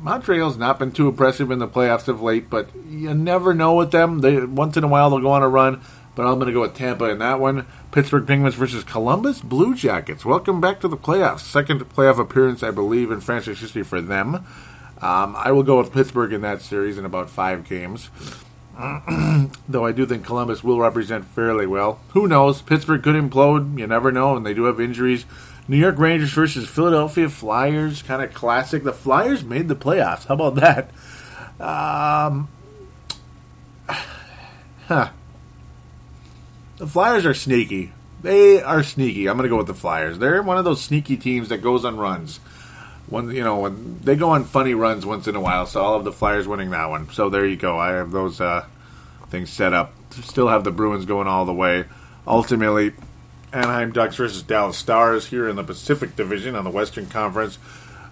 [0.00, 3.90] Montreal's not been too impressive in the playoffs of late, but you never know with
[3.90, 4.20] them.
[4.20, 5.80] They once in a while they'll go on a run,
[6.14, 7.66] but I'm going to go with Tampa in that one.
[7.90, 10.24] Pittsburgh Penguins versus Columbus Blue Jackets.
[10.24, 11.40] Welcome back to the playoffs.
[11.40, 14.46] Second playoff appearance, I believe, in franchise history for them.
[15.00, 18.10] Um, I will go with Pittsburgh in that series in about five games.
[19.68, 22.00] Though I do think Columbus will represent fairly well.
[22.10, 22.62] Who knows?
[22.62, 23.78] Pittsburgh could implode.
[23.78, 25.24] You never know, and they do have injuries.
[25.68, 28.82] New York Rangers versus Philadelphia Flyers, kind of classic.
[28.84, 30.26] The Flyers made the playoffs.
[30.26, 30.90] How about that?
[31.60, 32.48] Um,
[34.86, 35.10] huh.
[36.78, 37.92] The Flyers are sneaky.
[38.22, 39.28] They are sneaky.
[39.28, 40.18] I'm going to go with the Flyers.
[40.18, 42.40] They're one of those sneaky teams that goes on runs
[43.08, 45.66] when you know when they go on funny runs once in a while.
[45.66, 47.10] So I'll have the Flyers winning that one.
[47.10, 47.78] So there you go.
[47.78, 48.64] I have those uh,
[49.28, 49.92] things set up.
[50.10, 51.84] Still have the Bruins going all the way.
[52.26, 52.92] Ultimately,
[53.52, 57.58] Anaheim Ducks versus Dallas Stars here in the Pacific Division on the Western Conference.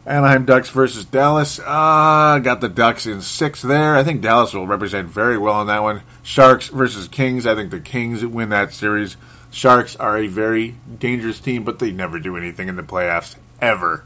[0.05, 1.59] Anaheim Ducks versus Dallas.
[1.59, 3.96] Uh, got the Ducks in six there.
[3.96, 6.03] I think Dallas will represent very well on that one.
[6.22, 7.46] Sharks versus Kings.
[7.46, 9.16] I think the Kings win that series.
[9.51, 14.05] Sharks are a very dangerous team, but they never do anything in the playoffs ever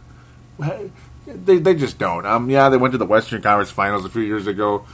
[1.27, 2.27] they they just don't.
[2.27, 4.85] Um, yeah, they went to the Western Conference Finals a few years ago.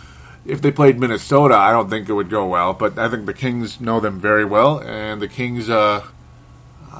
[0.44, 2.72] If they played Minnesota, I don't think it would go well.
[2.72, 6.06] But I think the Kings know them very well, and the Kings uh,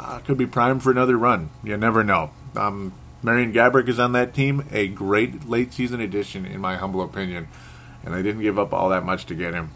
[0.06, 1.50] uh, could be primed for another run.
[1.64, 2.30] You never know.
[2.54, 2.92] Um,
[3.22, 7.48] Marian Gaborik is on that team, a great late season addition, in my humble opinion.
[8.04, 9.70] And they didn't give up all that much to get him.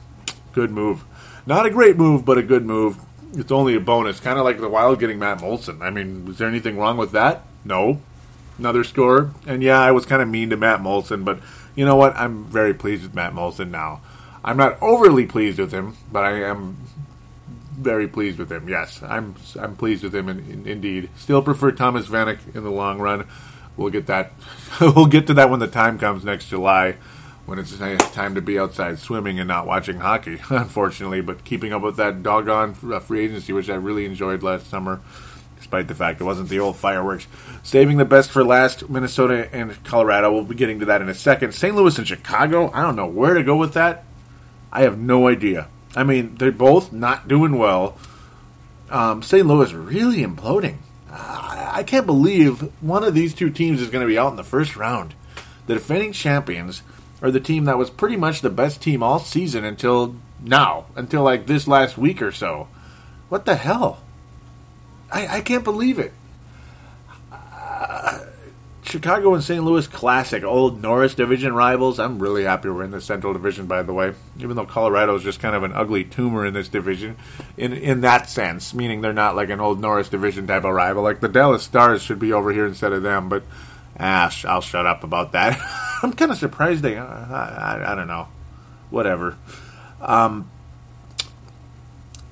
[0.52, 1.04] Good move.
[1.46, 2.98] Not a great move, but a good move.
[3.32, 5.82] It's only a bonus, kind of like the Wild getting Matt Moulson.
[5.82, 7.44] I mean, is there anything wrong with that?
[7.64, 8.00] No
[8.60, 9.32] another score.
[9.46, 11.40] And yeah, I was kind of mean to Matt Moulson, but
[11.74, 12.14] you know what?
[12.14, 14.02] I'm very pleased with Matt Moulson now.
[14.44, 16.76] I'm not overly pleased with him, but I am
[17.80, 18.68] very pleased with him.
[18.68, 21.10] Yes, I'm I'm pleased with him in, in, indeed.
[21.16, 23.26] Still prefer Thomas Vanek in the long run.
[23.76, 24.32] We'll get that.
[24.80, 26.96] we'll get to that when the time comes next July,
[27.46, 30.38] when it's time to be outside swimming and not watching hockey.
[30.50, 34.68] Unfortunately, but keeping up with that doggone uh, free agency, which I really enjoyed last
[34.68, 35.00] summer
[35.56, 37.26] despite the fact it wasn't the old fireworks.
[37.62, 40.32] Saving the best for last, Minnesota and Colorado.
[40.32, 41.52] We'll be getting to that in a second.
[41.52, 41.76] St.
[41.76, 42.70] Louis and Chicago.
[42.72, 44.04] I don't know where to go with that.
[44.72, 45.68] I have no idea.
[45.94, 47.98] I mean, they're both not doing well.
[48.90, 49.46] Um, St.
[49.46, 50.79] Louis really imploding.
[51.11, 54.37] Uh, I can't believe one of these two teams is going to be out in
[54.37, 55.14] the first round.
[55.66, 56.83] The defending champions
[57.22, 61.22] are the team that was pretty much the best team all season until now, until
[61.22, 62.68] like this last week or so.
[63.29, 64.00] What the hell?
[65.12, 66.12] I, I can't believe it.
[68.90, 69.62] Chicago and St.
[69.62, 72.00] Louis classic, old Norris Division rivals.
[72.00, 74.14] I'm really happy we're in the Central Division, by the way.
[74.38, 77.16] Even though Colorado is just kind of an ugly tumor in this division,
[77.57, 81.05] in in that sense, meaning they're not like an old Norris Division type of rival.
[81.05, 83.44] Like the Dallas Stars should be over here instead of them, but
[84.00, 85.57] ah, I'll shut up about that.
[86.03, 86.96] I'm kind of surprised they.
[86.96, 88.26] Uh, I, I, I, don't know.
[88.90, 89.38] Whatever.
[90.00, 90.50] Um,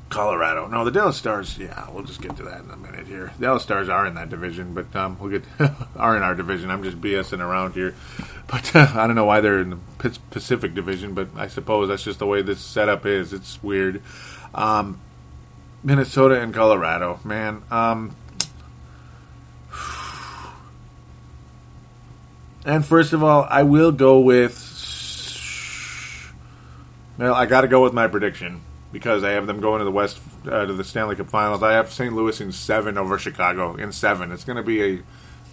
[0.09, 0.67] Colorado.
[0.67, 1.59] No, the Dallas Stars.
[1.59, 3.33] Yeah, we'll just get to that in a minute here.
[3.39, 5.45] The Dallas Stars are in that division, but um, we'll get
[5.97, 6.71] are in our division.
[6.71, 7.95] I'm just BSing around here,
[8.47, 9.79] but uh, I don't know why they're in the
[10.31, 11.15] Pacific Division.
[11.15, 13.33] But I suppose that's just the way this setup is.
[13.33, 14.03] It's weird.
[14.55, 15.01] Um,
[15.83, 17.63] Minnesota and Colorado, man.
[17.71, 18.17] Um,
[22.65, 24.65] and first of all, I will go with.
[27.19, 28.61] Well, I got to go with my prediction
[28.93, 31.63] because I have them going to the West uh, to the Stanley Cup Finals.
[31.63, 32.15] I have St.
[32.15, 34.33] Louis in seven over Chicago in seven.
[34.33, 35.03] It's going to be a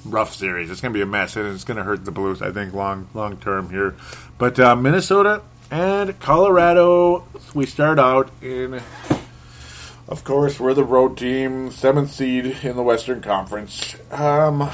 [0.05, 0.69] rough series.
[0.69, 2.41] It's going to be a mess, and it's going to hurt the Blues.
[2.41, 3.95] I think long long term here.
[4.37, 8.81] But uh, Minnesota and Colorado, we start out in.
[10.07, 13.95] Of course, we're the road team, seventh seed in the Western Conference.
[14.11, 14.69] Um,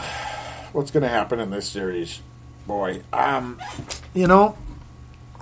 [0.73, 2.21] what's going to happen in this series?
[2.67, 3.61] Boy, um,
[4.13, 4.57] you know,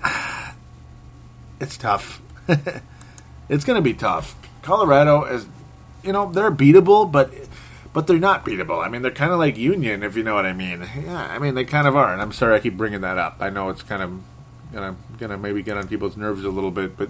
[1.59, 2.21] it's tough.
[3.49, 4.35] it's going to be tough.
[4.61, 5.47] Colorado is,
[6.03, 7.33] you know, they're beatable, but
[7.91, 8.85] but they're not beatable.
[8.85, 10.87] I mean, they're kind of like Union, if you know what I mean.
[11.03, 13.37] Yeah, I mean they kind of are, and I'm sorry I keep bringing that up.
[13.39, 14.21] I know it's kind of
[14.71, 17.09] gonna gonna maybe get on people's nerves a little bit, but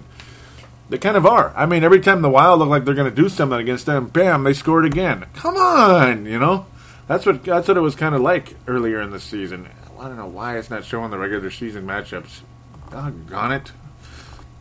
[0.88, 1.52] they kind of are.
[1.54, 4.44] I mean, every time the Wild look like they're gonna do something against them, bam,
[4.44, 5.26] they scored again.
[5.34, 6.66] Come on, you know.
[7.06, 9.68] That's what that's what it was kind of like earlier in the season.
[9.98, 12.40] I don't know why it's not showing the regular season matchups.
[12.90, 13.72] Doggone it.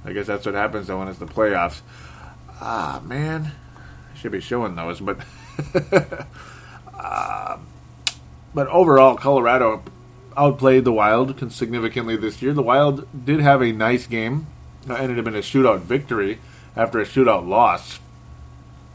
[0.06, 1.82] I guess that's what happens though when it's the playoffs.
[2.62, 3.52] Ah, man.
[4.14, 5.20] I should be showing those, but.
[6.94, 7.58] uh,
[8.54, 9.84] but overall, Colorado
[10.36, 12.54] outplayed the Wild significantly this year.
[12.54, 14.48] The Wild did have a nice game.
[14.84, 16.40] It ended up in a shootout victory
[16.76, 18.00] after a shootout loss.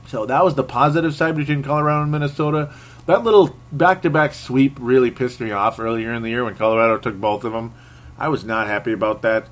[0.06, 2.72] So that was the positive side between Colorado and Minnesota.
[3.06, 7.16] That little back-to-back sweep really pissed me off earlier in the year when Colorado took
[7.16, 7.74] both of them.
[8.18, 9.48] I was not happy about that.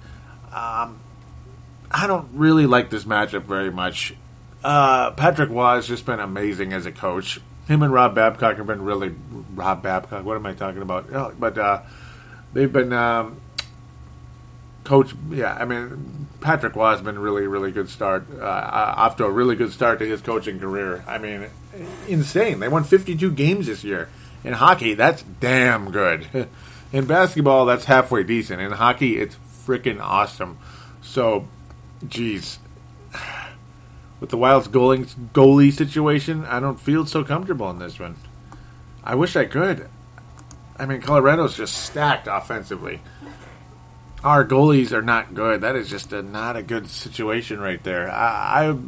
[0.52, 1.00] Um,
[1.92, 4.14] I don't really like this matchup very much.
[4.64, 7.40] Uh, Patrick Roy has just been amazing as a coach.
[7.68, 9.14] Him and Rob Babcock have been really
[9.54, 10.24] Rob Babcock.
[10.24, 11.12] What am I talking about?
[11.12, 11.82] Oh, but uh,
[12.52, 13.40] they've been um,
[14.84, 15.14] coach.
[15.30, 18.26] Yeah, I mean Patrick Roy has been really, really good start.
[18.38, 21.04] Uh, off to a really good start to his coaching career.
[21.06, 21.46] I mean,
[22.08, 22.60] insane.
[22.60, 24.08] They won 52 games this year.
[24.44, 26.48] In hockey, that's damn good.
[26.92, 28.60] In basketball, that's halfway decent.
[28.60, 30.58] In hockey, it's freaking awesome.
[31.00, 31.48] So,
[32.08, 32.58] geez,
[34.20, 38.16] with the Wild's goalie, goalie situation, I don't feel so comfortable in this one.
[39.04, 39.88] I wish I could.
[40.78, 43.00] I mean, Colorado's just stacked offensively.
[44.24, 45.60] Our goalies are not good.
[45.60, 48.08] That is just a, not a good situation right there.
[48.10, 48.78] I, I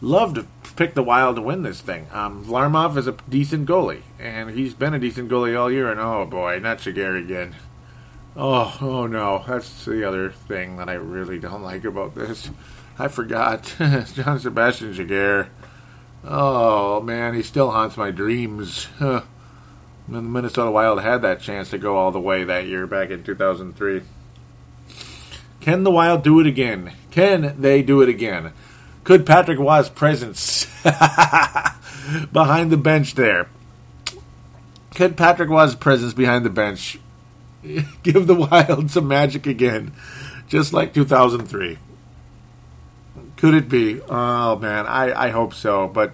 [0.00, 2.06] love to pick the Wild to win this thing.
[2.12, 5.90] Um, Varlamov is a decent goalie, and he's been a decent goalie all year.
[5.90, 7.54] And oh boy, not Giguere again.
[8.38, 12.50] Oh, oh no, that's the other thing that I really don't like about this.
[12.98, 13.74] I forgot.
[13.78, 15.48] John Sebastian Giguere.
[16.22, 18.88] Oh, man, he still haunts my dreams.
[18.98, 19.22] the
[20.06, 24.02] Minnesota Wild had that chance to go all the way that year back in 2003.
[25.60, 26.92] Can the Wild do it again?
[27.10, 28.52] Can they do it again?
[29.04, 30.66] Could Patrick Roy's presence
[32.32, 33.48] behind the bench there?
[34.94, 36.98] Could Patrick Roy's presence behind the bench
[38.02, 39.92] give the Wild some magic again,
[40.48, 41.78] just like 2003?
[43.36, 44.00] Could it be?
[44.08, 45.88] Oh man, I, I hope so.
[45.88, 46.12] But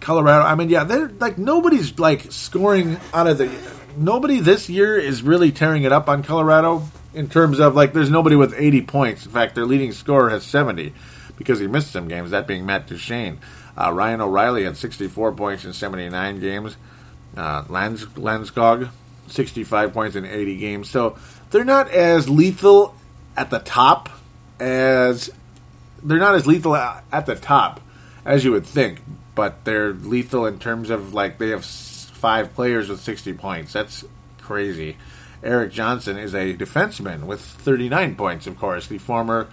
[0.00, 3.50] Colorado, I mean, yeah, they're like nobody's like scoring out of the.
[3.96, 6.82] Nobody this year is really tearing it up on Colorado
[7.14, 9.24] in terms of like there's nobody with 80 points.
[9.24, 10.92] In fact, their leading scorer has 70
[11.36, 12.30] because he missed some games.
[12.30, 13.38] That being Matt Duchene.
[13.76, 16.76] Uh, Ryan O'Reilly had 64 points in 79 games.
[17.36, 18.90] Uh, Lands, Landeskog,
[19.26, 20.90] 65 points in 80 games.
[20.90, 21.16] So
[21.50, 22.94] they're not as lethal
[23.36, 24.08] at the top
[24.60, 25.30] as
[26.02, 27.80] they're not as lethal at the top
[28.24, 29.00] as you would think,
[29.34, 33.72] but they're lethal in terms of like they have five players with 60 points.
[33.72, 34.04] That's
[34.40, 34.96] crazy.
[35.42, 39.44] Erik Johnson is a defenseman with 39 points, of course, the former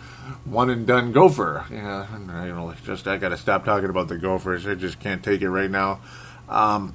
[0.46, 1.66] one and done Gopher.
[1.70, 2.08] Yeah,
[2.46, 4.66] you know, just I got to stop talking about the Gophers.
[4.66, 6.00] I just can't take it right now.
[6.48, 6.94] Um,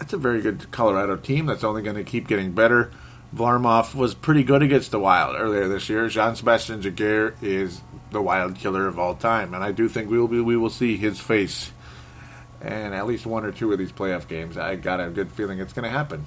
[0.00, 2.90] it's a very good Colorado team that's only going to keep getting better.
[3.34, 6.08] Varlamov was pretty good against the Wild earlier this year.
[6.08, 7.80] Jean Sebastian Giguere is
[8.10, 10.70] the wild killer of all time, and I do think we will be we will
[10.70, 11.72] see his face
[12.64, 14.56] and at least one or two of these playoff games.
[14.56, 16.26] I got a good feeling it's going to happen,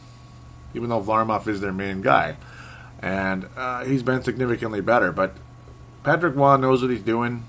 [0.74, 2.38] even though Varlamov is their main guy,
[3.02, 5.12] and uh, he's been significantly better.
[5.12, 5.36] But
[6.04, 7.44] Patrick Roy knows what he's doing,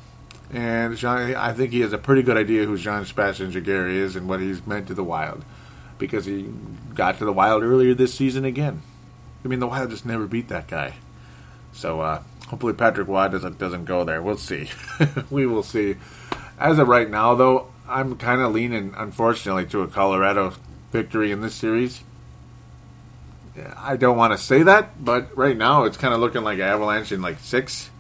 [0.51, 4.17] and Jean, I think he has a pretty good idea who Jean Sebastian Giguere is
[4.17, 5.45] and what he's meant to the Wild,
[5.99, 6.53] because he
[6.95, 8.83] got to the Wild earlier this season again.
[9.45, 10.95] I mean, the Wild just never beat that guy.
[11.73, 14.23] So uh, hopefully Patrick Roy doesn't doesn't go there.
[14.23, 14.69] We'll see.
[15.31, 15.97] we will see.
[16.59, 20.55] As of right now, though, I'm kind of leaning, unfortunately, to a Colorado
[20.91, 22.03] victory in this series.
[23.77, 27.13] I don't want to say that, but right now it's kind of looking like Avalanche
[27.13, 27.91] in like six.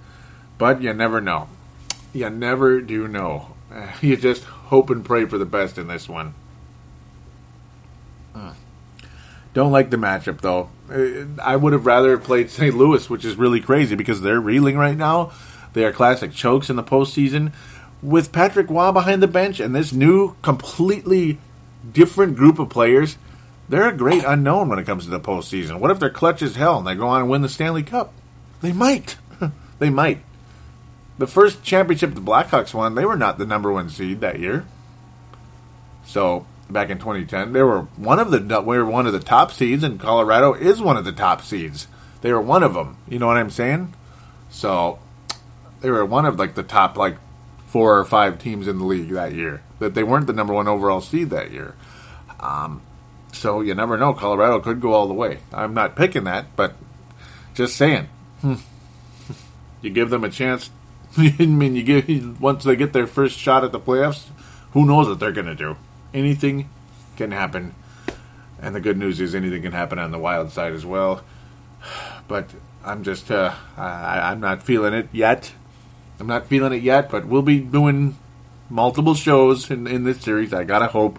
[0.56, 1.48] But you never know.
[2.12, 3.54] You never do know.
[4.00, 6.34] You just hope and pray for the best in this one.
[9.54, 10.70] Don't like the matchup though.
[10.90, 12.74] Uh, I would have rather played St.
[12.74, 15.32] Louis, which is really crazy because they're reeling right now.
[15.72, 17.52] They are classic chokes in the postseason.
[18.02, 21.38] With Patrick Roy behind the bench and this new, completely
[21.92, 23.18] different group of players,
[23.68, 25.78] they're a great unknown when it comes to the postseason.
[25.80, 28.12] What if they're clutch as hell and they go on and win the Stanley Cup?
[28.60, 29.16] They might.
[29.78, 30.20] they might.
[31.18, 34.64] the first championship the Blackhawks won, they were not the number one seed that year.
[36.06, 39.52] So back in 2010, they were one of the we were one of the top
[39.52, 41.86] seeds, and Colorado is one of the top seeds.
[42.20, 42.96] They were one of them.
[43.08, 43.94] You know what I'm saying?
[44.50, 44.98] So
[45.80, 47.16] they were one of like the top like
[47.66, 49.62] four or five teams in the league that year.
[49.78, 51.74] That they weren't the number one overall seed that year.
[52.40, 52.82] Um,
[53.32, 54.14] so you never know.
[54.14, 55.38] Colorado could go all the way.
[55.52, 56.74] I'm not picking that, but
[57.54, 58.08] just saying.
[58.40, 58.54] Hmm.
[59.80, 60.70] You give them a chance.
[61.16, 64.26] I mean, you give once they get their first shot at the playoffs.
[64.72, 65.76] Who knows what they're going to do?
[66.14, 66.68] Anything
[67.16, 67.74] can happen.
[68.60, 71.22] And the good news is anything can happen on the wild side as well.
[72.26, 72.50] But
[72.84, 75.52] I'm just, uh, I, I'm not feeling it yet.
[76.18, 78.16] I'm not feeling it yet, but we'll be doing
[78.68, 80.52] multiple shows in, in this series.
[80.52, 81.18] I gotta hope.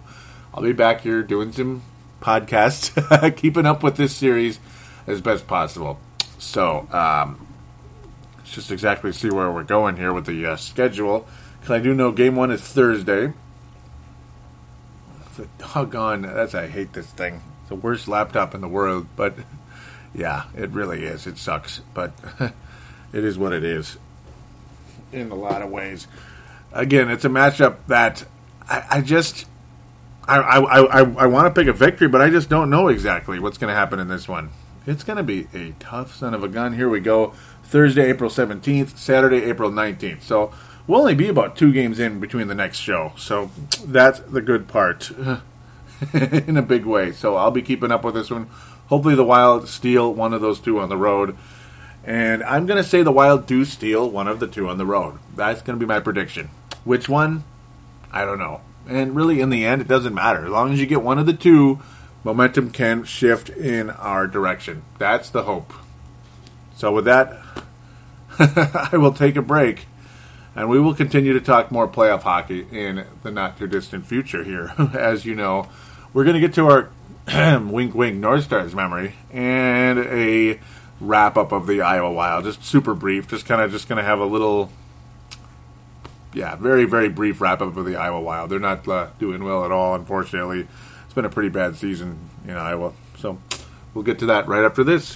[0.53, 1.83] I'll be back here doing some
[2.21, 4.59] podcasts, keeping up with this series
[5.07, 5.99] as best possible.
[6.37, 7.47] So, um,
[8.43, 11.27] just exactly see where we're going here with the uh, schedule.
[11.59, 13.33] Because I do know game one is Thursday.
[15.39, 17.41] The doggone, that's, I hate this thing.
[17.61, 19.35] It's the worst laptop in the world, but
[20.13, 21.25] yeah, it really is.
[21.25, 22.11] It sucks, but
[23.13, 23.97] it is what it is
[25.13, 26.07] in a lot of ways.
[26.73, 28.25] Again, it's a matchup that
[28.67, 29.45] I, I just
[30.27, 33.39] I I, I, I want to pick a victory, but I just don't know exactly
[33.39, 34.49] what's going to happen in this one.
[34.85, 36.73] It's going to be a tough son of a gun.
[36.73, 37.33] Here we go.
[37.63, 40.21] Thursday, April 17th, Saturday, April 19th.
[40.21, 40.51] So
[40.89, 43.13] we'll only be about two games in between the next show.
[43.15, 43.51] So
[43.85, 45.11] that's the good part
[46.13, 47.11] in a big way.
[47.11, 48.49] So I'll be keeping up with this one.
[48.87, 51.37] Hopefully, the Wild steal one of those two on the road.
[52.03, 54.85] And I'm going to say the Wild do steal one of the two on the
[54.85, 55.19] road.
[55.35, 56.49] That's going to be my prediction.
[56.85, 57.43] Which one?
[58.11, 58.61] I don't know.
[58.87, 60.45] And really, in the end, it doesn't matter.
[60.45, 61.79] As long as you get one of the two,
[62.23, 64.81] momentum can shift in our direction.
[64.97, 65.71] That's the hope.
[66.75, 67.37] So, with that,
[68.39, 69.85] I will take a break.
[70.59, 74.43] And we will continue to talk more playoff hockey in the not too distant future
[74.43, 74.73] here.
[74.93, 75.69] As you know,
[76.11, 76.89] we're going to get to our
[77.61, 80.59] wink wink North Stars memory and a
[80.99, 82.43] wrap up of the Iowa Wild.
[82.43, 83.29] Just super brief.
[83.29, 84.69] Just kind of just going to have a little,
[86.33, 88.49] yeah, very very brief wrap up of the Iowa Wild.
[88.49, 90.67] They're not uh, doing well at all, unfortunately.
[91.05, 92.91] It's been a pretty bad season in Iowa.
[93.17, 93.39] So
[93.93, 95.15] we'll get to that right after this.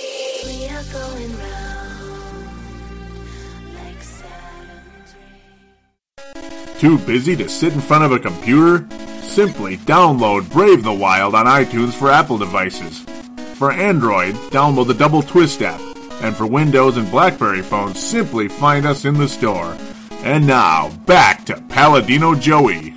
[6.81, 8.87] Too busy to sit in front of a computer?
[9.21, 13.05] Simply download Brave the Wild on iTunes for Apple devices.
[13.53, 15.79] For Android, download the Double Twist app.
[16.23, 19.77] And for Windows and Blackberry phones, simply find us in the store.
[20.23, 22.95] And now, back to Paladino Joey.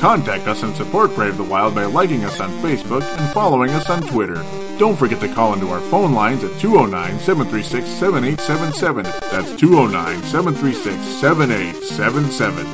[0.00, 3.88] Contact us and support Brave the Wild by liking us on Facebook and following us
[3.88, 4.44] on Twitter.
[4.76, 9.04] Don't forget to call into our phone lines at 209 736 7877.
[9.04, 12.66] That's 209 736 7877.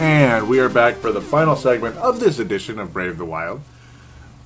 [0.00, 3.60] And we are back for the final segment of this edition of Brave the Wild.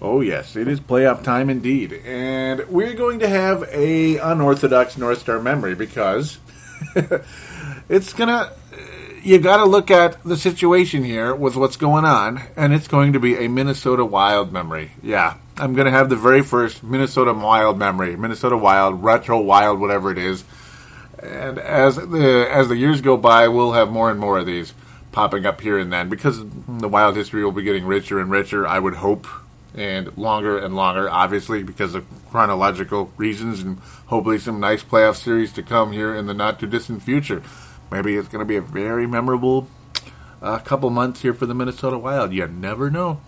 [0.03, 5.21] Oh yes, it is playoff time indeed, and we're going to have a unorthodox North
[5.21, 6.39] Star memory because
[7.89, 8.53] it's gonna
[9.29, 13.13] you got to look at the situation here with what's going on, and it's going
[13.13, 14.93] to be a Minnesota Wild memory.
[15.03, 19.81] Yeah, I'm going to have the very first Minnesota Wild memory, Minnesota Wild, retro Wild,
[19.81, 20.45] whatever it is.
[21.23, 24.73] And as the as the years go by, we'll have more and more of these
[25.13, 28.67] popping up here and then because the Wild history will be getting richer and richer.
[28.67, 29.27] I would hope,
[29.75, 35.53] and longer and longer, obviously because of chronological reasons, and hopefully some nice playoff series
[35.53, 37.43] to come here in the not too distant future.
[37.91, 39.69] Maybe it's going to be a very memorable
[40.43, 42.33] uh, couple months here for the Minnesota Wild.
[42.33, 43.21] You never know.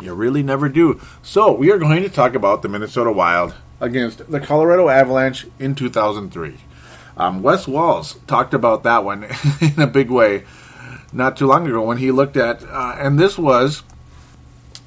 [0.00, 1.00] You really never do.
[1.22, 5.74] So, we are going to talk about the Minnesota Wild against the Colorado Avalanche in
[5.74, 6.56] 2003.
[7.16, 9.24] Um, Wes Walz talked about that one
[9.60, 10.44] in a big way
[11.12, 13.82] not too long ago when he looked at, uh, and this was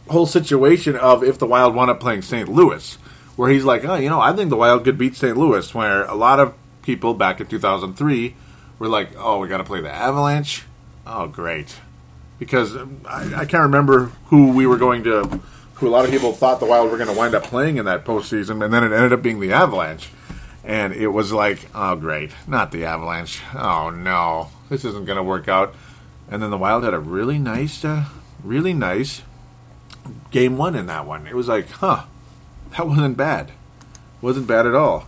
[0.10, 2.50] whole situation of if the Wild wound up playing St.
[2.50, 2.96] Louis,
[3.36, 5.38] where he's like, oh, you know, I think the Wild could beat St.
[5.38, 8.36] Louis, where a lot of people back in 2003
[8.80, 10.64] were like, oh, we got to play the Avalanche.
[11.06, 11.76] Oh, great.
[12.40, 15.42] Because I, I can't remember who we were going to,
[15.76, 17.86] who a lot of people thought the Wild were going to wind up playing in
[17.86, 20.10] that postseason, and then it ended up being the Avalanche.
[20.64, 23.42] And it was like, oh, great, not the Avalanche.
[23.54, 25.76] Oh, no, this isn't going to work out.
[26.30, 28.06] And then the Wild had a really nice, uh,
[28.44, 29.22] really nice
[30.32, 31.28] game one in that one.
[31.28, 32.06] It was like, huh,
[32.72, 33.52] that wasn't bad.
[34.22, 35.08] Wasn't bad at all.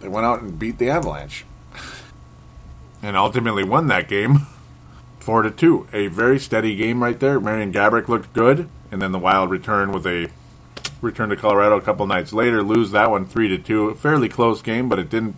[0.00, 1.44] They went out and beat the Avalanche.
[3.02, 4.46] And ultimately won that game
[5.20, 5.86] four to two.
[5.92, 7.40] A very steady game right there.
[7.40, 10.30] Marian Gaborik looked good, and then the Wild return with a
[11.00, 13.88] return to Colorado a couple nights later, lose that one three to two.
[13.88, 15.36] A fairly close game, but it didn't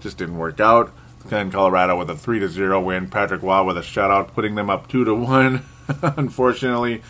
[0.00, 0.92] just didn't work out.
[1.26, 3.08] Then Colorado with a three to zero win.
[3.08, 5.64] Patrick Roy with a shutout, putting them up two to one.
[6.02, 7.02] Unfortunately,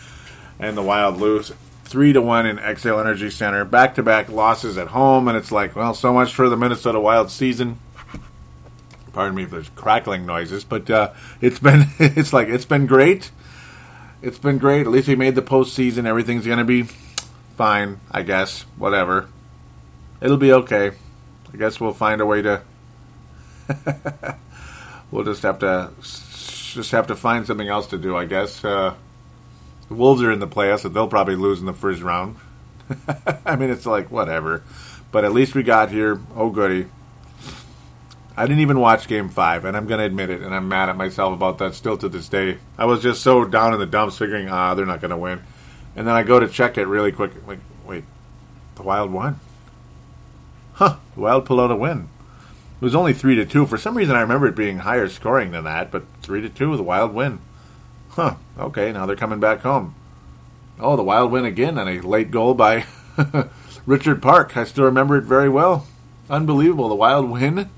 [0.59, 1.51] and the Wild lose
[1.83, 3.65] three to one in Xcel Energy Center.
[3.65, 6.99] Back to back losses at home, and it's like, well, so much for the Minnesota
[6.99, 7.79] Wild season.
[9.15, 13.31] Pardon me if there's crackling noises, but uh, it's been it's like it's been great.
[14.21, 14.81] It's been great.
[14.81, 16.05] At least we made the postseason.
[16.05, 16.83] Everything's gonna be
[17.55, 18.63] fine, I guess.
[18.75, 19.29] Whatever.
[20.19, 20.91] It'll be okay.
[21.53, 22.61] I guess we'll find a way to.
[25.11, 28.65] we'll just have to just have to find something else to do, I guess.
[28.65, 28.95] Uh,
[29.87, 32.35] the Wolves are in the playoffs, so they'll probably lose in the first round.
[33.45, 34.61] I mean, it's like whatever.
[35.13, 36.19] But at least we got here.
[36.35, 36.89] Oh, goody.
[38.37, 40.89] I didn't even watch Game Five, and I'm going to admit it, and I'm mad
[40.89, 42.57] at myself about that still to this day.
[42.77, 45.41] I was just so down in the dumps, figuring, ah, they're not going to win,
[45.95, 47.31] and then I go to check it really quick.
[47.85, 48.03] Wait,
[48.75, 49.39] the Wild won.
[50.73, 50.97] Huh?
[51.15, 52.09] The Wild pulled out a win.
[52.81, 53.65] It was only three to two.
[53.65, 56.75] For some reason, I remember it being higher scoring than that, but three to two,
[56.75, 57.39] the Wild win.
[58.09, 59.95] Huh, okay, now they're coming back home.
[60.79, 62.85] Oh, the Wild win again on a late goal by
[63.85, 64.57] Richard Park.
[64.57, 65.87] I still remember it very well.
[66.29, 66.89] Unbelievable.
[66.89, 67.69] The Wild win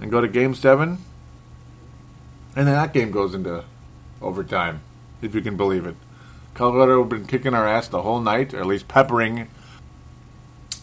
[0.00, 0.98] and go to game seven.
[2.56, 3.64] And then that game goes into
[4.20, 4.80] overtime,
[5.22, 5.96] if you can believe it.
[6.54, 9.48] Colorado have been kicking our ass the whole night, or at least peppering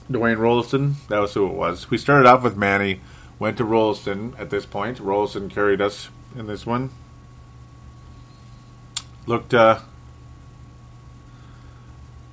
[0.09, 0.95] Dwayne Roloson.
[1.09, 1.89] That was who it was.
[1.89, 3.01] We started off with Manny,
[3.39, 4.99] went to Roloson at this point.
[4.99, 6.91] Roloson carried us in this one
[9.25, 9.79] looked, uh,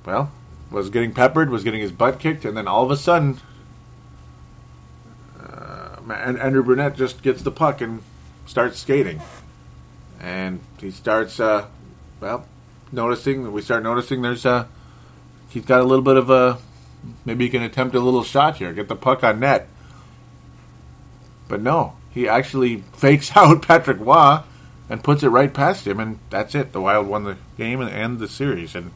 [0.05, 0.31] well,
[0.71, 3.39] was getting peppered, was getting his butt kicked, and then all of a sudden,
[6.09, 8.01] uh, Andrew Brunette just gets the puck and
[8.45, 9.21] starts skating.
[10.19, 11.67] And he starts, uh,
[12.19, 12.47] well,
[12.91, 14.67] noticing, we start noticing there's a,
[15.49, 16.57] he's got a little bit of a,
[17.25, 19.67] maybe he can attempt a little shot here, get the puck on net.
[21.47, 24.39] But no, he actually fakes out Patrick Roy
[24.89, 26.71] and puts it right past him, and that's it.
[26.71, 28.91] The Wild won the game and, and the series, and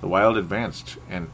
[0.00, 0.98] the Wild advanced.
[1.08, 1.30] And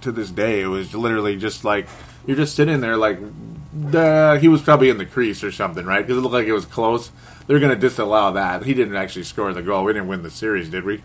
[0.00, 1.88] to this day, it was literally just like
[2.26, 3.18] you're just sitting there, like
[3.94, 6.04] uh, he was probably in the crease or something, right?
[6.04, 7.10] Because it looked like it was close.
[7.46, 8.64] They're going to disallow that.
[8.64, 9.84] He didn't actually score the goal.
[9.84, 11.02] We didn't win the series, did we?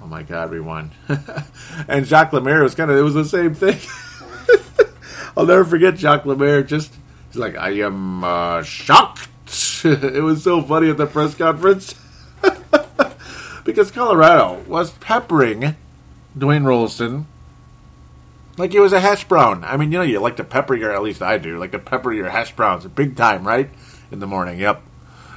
[0.00, 0.92] Oh my God, we won.
[1.88, 3.78] and Jacques Lemaire was kind of, it was the same thing.
[5.36, 6.62] I'll never forget Jacques Lemaire.
[6.62, 6.94] Just,
[7.28, 9.28] he's like, I am uh, shocked
[9.84, 11.94] it was so funny at the press conference
[13.64, 15.76] because Colorado was peppering
[16.36, 17.26] Dwayne Roloson
[18.58, 19.64] like it was a hash brown.
[19.64, 21.78] I mean, you know, you like to pepper your, at least I do, like to
[21.78, 23.70] pepper your hash browns, big time, right?
[24.10, 24.58] In the morning.
[24.58, 24.82] Yep.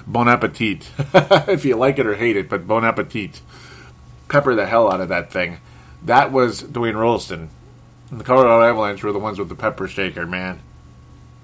[0.07, 0.89] Bon appetit.
[1.47, 3.41] if you like it or hate it, but bon appetit.
[4.29, 5.59] Pepper the hell out of that thing.
[6.03, 7.49] That was Dwayne Roloson.
[8.09, 10.61] And the Colorado Avalanche were the ones with the pepper shaker, man.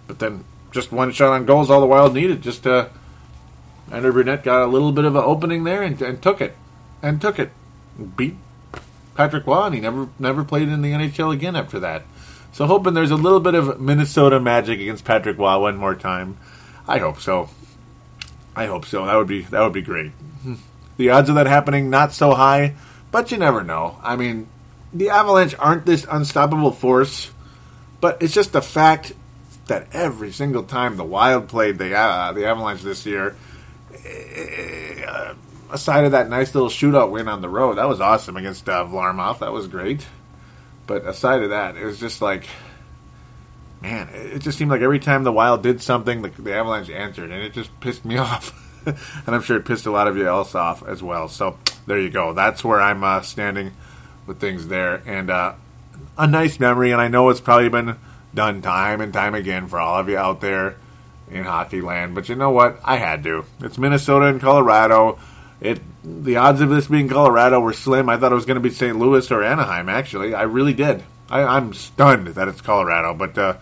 [0.07, 2.41] But then just one shot on goals all the Wild needed.
[2.41, 2.89] Just uh,
[3.91, 6.55] Andrew Brunette got a little bit of an opening there and, and took it,
[7.01, 7.51] and took it,
[8.15, 8.35] beat
[9.17, 9.71] Patrick Roy.
[9.71, 12.03] He never never played in the NHL again after that.
[12.53, 16.37] So hoping there's a little bit of Minnesota magic against Patrick Roy one more time.
[16.87, 17.49] I hope so.
[18.55, 19.05] I hope so.
[19.05, 20.11] That would be that would be great.
[20.97, 22.75] The odds of that happening not so high,
[23.11, 23.99] but you never know.
[24.01, 24.47] I mean,
[24.93, 27.31] the Avalanche aren't this unstoppable force,
[28.01, 29.13] but it's just the fact
[29.67, 33.35] that every single time the Wild played the uh, the Avalanche this year,
[33.93, 35.33] uh,
[35.71, 39.39] aside of that nice little shootout win on the road, that was awesome against uh.
[39.39, 40.05] That was great.
[40.85, 42.47] But aside of that, it was just like,
[43.81, 47.31] man, it just seemed like every time the Wild did something, the, the Avalanche answered,
[47.31, 48.53] and it just pissed me off.
[48.85, 51.27] and I'm sure it pissed a lot of you else off as well.
[51.27, 52.33] So there you go.
[52.33, 53.73] That's where I'm uh, standing
[54.25, 55.53] with things there, and uh,
[56.17, 56.91] a nice memory.
[56.91, 57.97] And I know it's probably been
[58.33, 60.77] done time and time again for all of you out there
[61.29, 62.15] in hockey land.
[62.15, 62.79] But you know what?
[62.85, 63.45] I had to.
[63.59, 65.19] It's Minnesota and Colorado.
[65.59, 68.09] It the odds of this being Colorado were slim.
[68.09, 68.97] I thought it was going to be St.
[68.97, 69.89] Louis or Anaheim.
[69.89, 71.03] Actually, I really did.
[71.29, 73.57] I, am stunned that it's Colorado, but uh,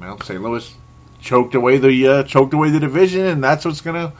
[0.00, 0.42] well, St.
[0.42, 0.74] Louis
[1.20, 4.12] choked away the uh, choked away the division, and that's what's gonna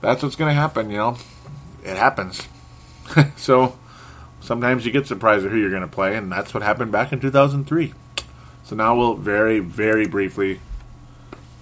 [0.00, 0.90] that's what's gonna happen.
[0.90, 1.18] You know,
[1.84, 2.48] it happens.
[3.36, 3.78] so
[4.40, 7.20] sometimes you get surprised at who you're gonna play, and that's what happened back in
[7.20, 7.94] 2003.
[8.64, 10.60] So now we'll very very briefly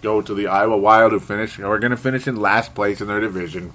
[0.01, 1.59] go to the Iowa Wild, who finish.
[1.59, 3.73] We're gonna finish in last place in their division.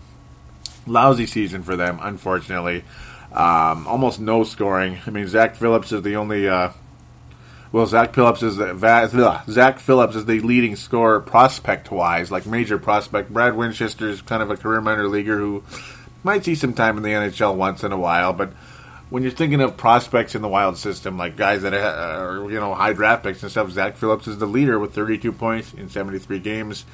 [0.86, 2.84] Lousy season for them, unfortunately.
[3.32, 5.00] Um, almost no scoring.
[5.08, 6.70] I mean, Zach Phillips is the only uh,
[7.74, 12.78] well, Zach Phillips is the Zach Phillips is the leading scorer prospect wise, like major
[12.78, 13.34] prospect.
[13.34, 15.64] Brad Winchester is kind of a career minor leaguer who
[16.24, 18.54] might see some time in the NHL once in a while, but
[19.10, 22.76] when you're thinking of prospects in the wild system, like guys that are you know
[22.76, 26.38] high draft picks and stuff, Zach Phillips is the leader with 32 points in 73
[26.38, 26.86] games.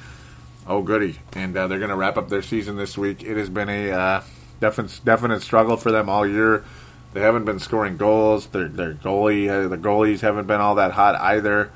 [0.70, 1.18] Oh goody!
[1.32, 3.24] And uh, they're going to wrap up their season this week.
[3.24, 4.22] It has been a uh,
[4.60, 6.64] definite definite struggle for them all year.
[7.12, 8.46] They haven't been scoring goals.
[8.46, 11.72] Their their goalie uh, the goalies haven't been all that hot either.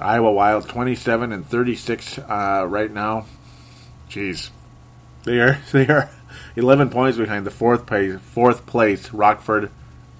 [0.00, 3.26] Iowa Wild 27 and 36 uh, right now.
[4.08, 4.48] Jeez,
[5.24, 6.10] they are they are
[6.56, 9.70] 11 points behind the fourth place fourth place Rockford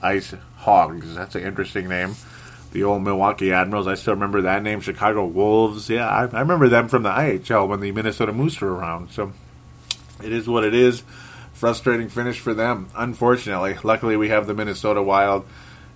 [0.02, 1.14] Ice Hogs.
[1.14, 2.16] That's an interesting name.
[2.72, 3.86] The old Milwaukee Admirals.
[3.86, 4.80] I still remember that name.
[4.80, 5.88] Chicago Wolves.
[5.88, 9.10] Yeah, I, I remember them from the IHL when the Minnesota Moose were around.
[9.10, 9.32] So
[10.22, 11.02] it is what it is
[11.52, 13.76] frustrating finish for them, unfortunately.
[13.84, 15.46] Luckily, we have the Minnesota Wild.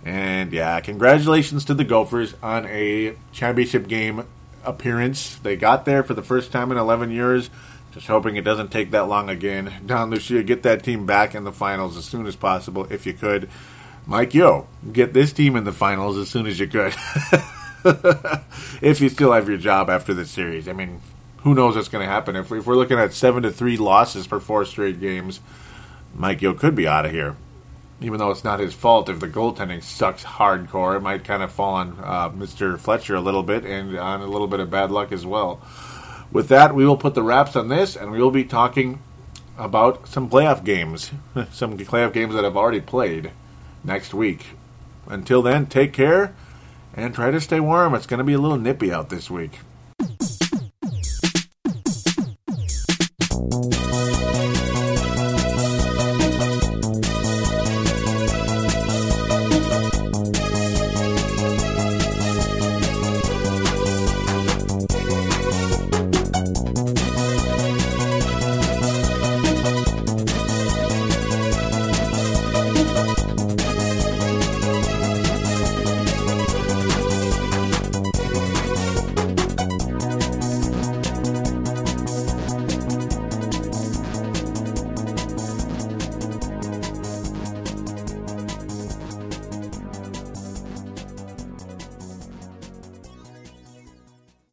[0.05, 4.25] And yeah, congratulations to the Gophers on a championship game
[4.65, 5.35] appearance.
[5.37, 7.51] They got there for the first time in 11 years.
[7.93, 9.73] Just hoping it doesn't take that long again.
[9.87, 13.15] Don Lucia, get that team back in the finals as soon as possible if you
[13.15, 13.49] could.
[14.09, 16.95] Mike Yeo, get this team in the finals as soon as you could.
[18.81, 20.69] if you still have your job after this series.
[20.69, 21.01] I mean,
[21.39, 24.25] who knows what's going to happen if, if we're looking at seven to three losses
[24.25, 25.41] for four straight games.
[26.15, 27.37] Mike Yeo could be out of here,
[28.01, 29.09] even though it's not his fault.
[29.09, 32.79] If the goaltending sucks hardcore, it might kind of fall on uh, Mr.
[32.79, 35.61] Fletcher a little bit and on a little bit of bad luck as well.
[36.31, 39.01] With that, we will put the wraps on this, and we will be talking
[39.59, 41.11] about some playoff games,
[41.51, 43.33] some playoff games that have already played
[43.87, 44.49] next week.
[45.07, 46.35] Until then, take care
[46.95, 47.95] and try to stay warm.
[47.95, 49.61] It's going to be a little nippy out this week.